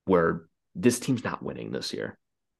[0.05, 2.19] Where this team's not winning this year.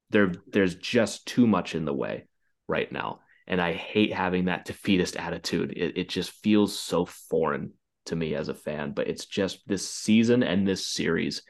[0.09, 2.27] There, there's just too much in the way
[2.67, 3.19] right now.
[3.47, 5.73] And I hate having that defeatist attitude.
[5.75, 7.73] It, it just feels so foreign
[8.05, 11.43] to me as a fan, but it's just this season and this series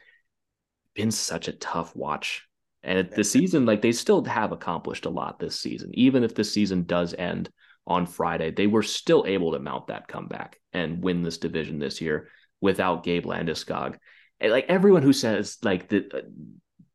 [0.94, 2.46] been such a tough watch.
[2.82, 5.90] And at the season, like they still have accomplished a lot this season.
[5.94, 7.50] Even if the season does end
[7.86, 12.00] on Friday, they were still able to mount that comeback and win this division this
[12.00, 12.28] year
[12.60, 13.96] without Gabe Landeskog.
[14.40, 16.20] And like everyone who says like the uh,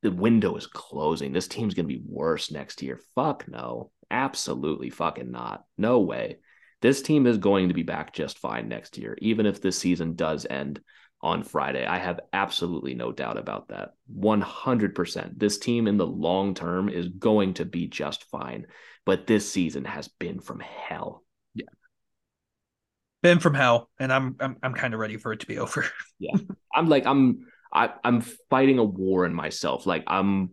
[0.02, 3.00] the window is closing, this team's gonna be worse next year.
[3.14, 5.64] Fuck no, absolutely fucking not.
[5.78, 6.38] No way.
[6.82, 10.16] This team is going to be back just fine next year, even if this season
[10.16, 10.82] does end
[11.22, 11.86] on Friday.
[11.86, 13.94] I have absolutely no doubt about that.
[14.16, 15.40] 100%.
[15.40, 18.68] This team in the long term is going to be just fine.
[19.06, 21.24] But this season has been from hell.
[21.54, 21.66] Yeah.
[23.22, 23.90] Been from hell.
[24.00, 25.86] And I'm I'm I'm kind of ready for it to be over.
[26.20, 26.38] yeah.
[26.74, 29.86] I'm like, I'm I, I'm fighting a war in myself.
[29.86, 30.52] Like I'm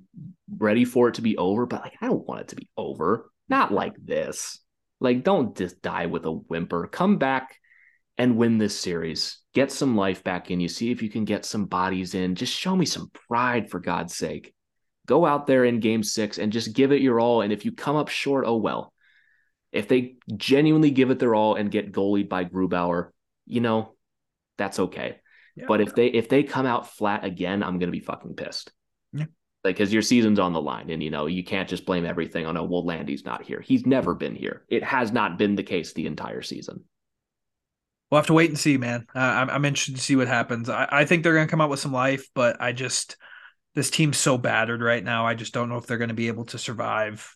[0.57, 3.31] ready for it to be over, but like I don't want it to be over.
[3.49, 4.59] Not like this.
[5.01, 6.87] Like, don't just die with a whimper.
[6.87, 7.59] Come back
[8.19, 9.39] and win this series.
[9.55, 10.69] Get some life back in you.
[10.69, 12.35] See if you can get some bodies in.
[12.35, 14.55] Just show me some pride, for God's sake.
[15.07, 17.43] Go out there in game six and just give it your all.
[17.43, 18.93] And if you come up short, oh well.
[19.73, 23.11] If they genuinely give it their all and get goalied by Grubauer,
[23.47, 23.95] you know,
[24.59, 25.17] that's okay.
[25.57, 28.71] Yeah, but if they if they come out flat again, I'm gonna be fucking pissed.
[29.13, 29.27] Yeah
[29.65, 32.47] like because your season's on the line and you know you can't just blame everything
[32.47, 35.63] on oh well landy's not here he's never been here it has not been the
[35.63, 36.83] case the entire season
[38.13, 40.69] we'll have to wait and see man uh, I'm, I'm interested to see what happens
[40.69, 43.17] I, I think they're going to come out with some life but i just
[43.75, 46.29] this team's so battered right now i just don't know if they're going to be
[46.29, 47.35] able to survive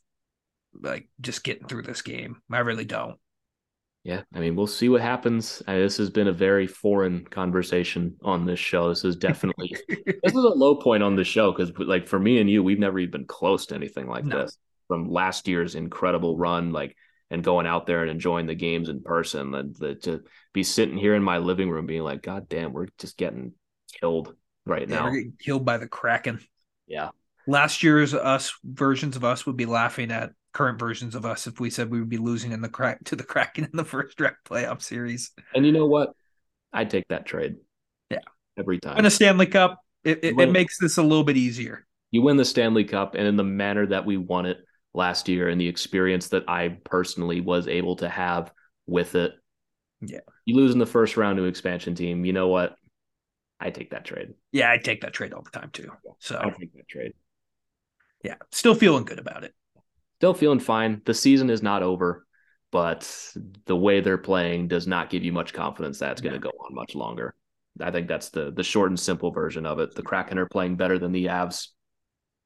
[0.78, 3.18] like just getting through this game i really don't
[4.04, 5.64] yeah, I mean, we'll see what happens.
[5.66, 8.88] Uh, this has been a very foreign conversation on this show.
[8.88, 12.38] This is definitely this is a low point on the show because, like, for me
[12.38, 14.42] and you, we've never even been close to anything like no.
[14.42, 16.96] this from last year's incredible run, like,
[17.30, 19.54] and going out there and enjoying the games in person.
[19.54, 20.22] And the, to
[20.52, 23.52] be sitting here in my living room, being like, "God damn, we're just getting
[24.00, 24.34] killed
[24.64, 25.04] right yeah, now.
[25.04, 26.40] We're getting killed by the Kraken."
[26.86, 27.10] Yeah.
[27.46, 31.60] Last year's us versions of us would be laughing at current versions of us if
[31.60, 34.20] we said we would be losing in the crack to the Kraken in the first
[34.20, 35.32] round playoff series.
[35.54, 36.12] And you know what?
[36.72, 37.56] I'd take that trade.
[38.10, 38.20] Yeah.
[38.58, 38.98] Every time.
[38.98, 41.86] In a Stanley Cup, it, it, it makes this a little bit easier.
[42.10, 44.58] You win the Stanley Cup and in the manner that we won it
[44.96, 48.52] last year and the experience that I personally was able to have
[48.86, 49.34] with it.
[50.00, 50.20] Yeah.
[50.44, 52.24] You lose in the first round to expansion team.
[52.24, 52.76] You know what?
[53.60, 54.34] I take that trade.
[54.52, 55.90] Yeah, I take that trade all the time too.
[56.18, 57.12] So I take that trade.
[58.24, 59.54] Yeah, still feeling good about it
[60.16, 61.02] still feeling fine.
[61.04, 62.26] The season is not over,
[62.72, 63.34] but
[63.66, 66.50] the way they're playing does not give you much confidence that it's going to go
[66.50, 67.34] on much longer.
[67.80, 69.94] I think that's the the short and simple version of it.
[69.94, 71.68] The Kraken are playing better than the Avs,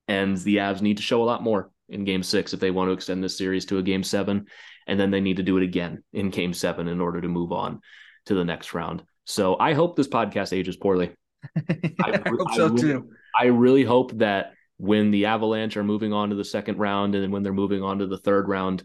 [0.09, 2.89] and the Avs need to show a lot more in Game Six if they want
[2.89, 4.47] to extend this series to a Game Seven,
[4.87, 7.53] and then they need to do it again in Game Seven in order to move
[7.53, 7.81] on
[8.27, 9.03] to the next round.
[9.25, 11.13] So I hope this podcast ages poorly.
[11.57, 13.11] I, I, hope so I really, too.
[13.39, 17.23] I really hope that when the Avalanche are moving on to the second round and
[17.23, 18.83] then when they're moving on to the third round,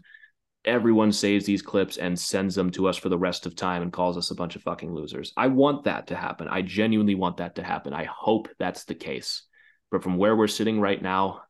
[0.66, 3.92] everyone saves these clips and sends them to us for the rest of time and
[3.92, 5.32] calls us a bunch of fucking losers.
[5.36, 6.48] I want that to happen.
[6.48, 7.94] I genuinely want that to happen.
[7.94, 9.42] I hope that's the case.
[9.90, 11.42] But from where we're sitting right now,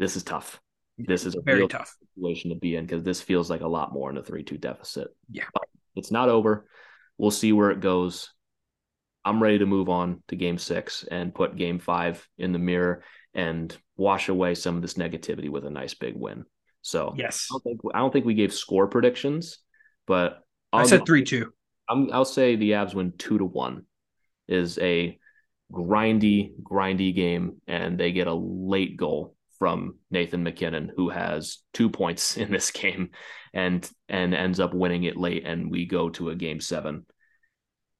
[0.00, 0.58] this is tough.
[0.98, 3.92] this is a very tough situation to be in because this feels like a lot
[3.92, 5.08] more in a 3 2 deficit.
[5.30, 5.44] Yeah.
[5.52, 5.64] But
[5.94, 6.66] it's not over.
[7.18, 8.30] We'll see where it goes.
[9.24, 13.02] I'm ready to move on to game six and put game five in the mirror
[13.34, 16.44] and wash away some of this negativity with a nice big win.
[16.80, 19.58] So yes, I don't think, I don't think we gave score predictions,
[20.06, 20.38] but
[20.72, 21.52] I'll, i said three two.
[21.86, 23.84] I'm, I'll say the Avs win two to one.
[24.48, 25.18] Is a
[25.70, 31.90] grindy, grindy game, and they get a late goal from Nathan MacKinnon, who has two
[31.90, 33.10] points in this game,
[33.54, 37.06] and and ends up winning it late, and we go to a game seven.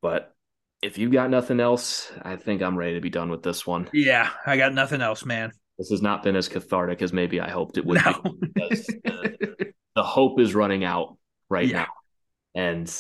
[0.02, 0.34] But
[0.82, 3.88] if you've got nothing else, I think I'm ready to be done with this one.
[3.92, 5.52] Yeah, I got nothing else, man.
[5.78, 8.20] This has not been as cathartic as maybe I hoped it would no.
[8.22, 8.48] be.
[8.54, 11.16] the, the, hope is running out
[11.48, 11.76] right yeah.
[11.76, 11.86] now.
[12.54, 12.94] And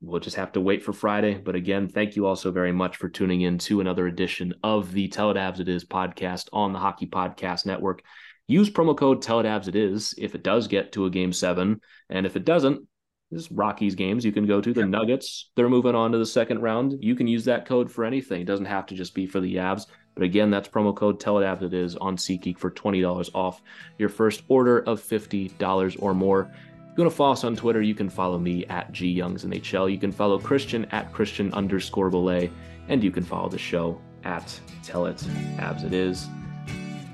[0.00, 1.34] we'll just have to wait for Friday.
[1.34, 4.92] But again, thank you all so very much for tuning in to another edition of
[4.92, 8.02] the Tell It Avs It Is podcast on the Hockey Podcast Network.
[8.46, 11.32] Use promo code Tell It Avs It Is if it does get to a game
[11.32, 11.80] seven.
[12.08, 12.86] And if it doesn't,
[13.30, 14.72] this Rockies games you can go to.
[14.72, 14.86] The.
[14.86, 16.94] Nuggets, they're moving on to the second round.
[17.00, 18.40] You can use that code for anything.
[18.40, 19.86] It doesn't have to just be for the Avs.
[20.14, 23.60] But again, that's promo code Tell It Avs It Is on SeatGeek for $20 off
[23.98, 26.50] your first order of $50 or more.
[26.98, 29.88] You want to follow us on Twitter, you can follow me at G Youngs NHL.
[29.88, 32.50] You can follow Christian at Christian underscore Bolle,
[32.88, 35.18] and you can follow the show at Tell It
[35.58, 36.26] Avs It Is.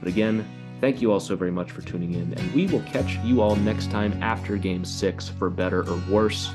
[0.00, 0.48] But again,
[0.80, 3.56] Thank you all so very much for tuning in, and we will catch you all
[3.56, 6.50] next time after game six for better or worse.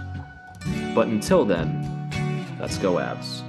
[0.93, 3.48] But until then, let's go, Avs.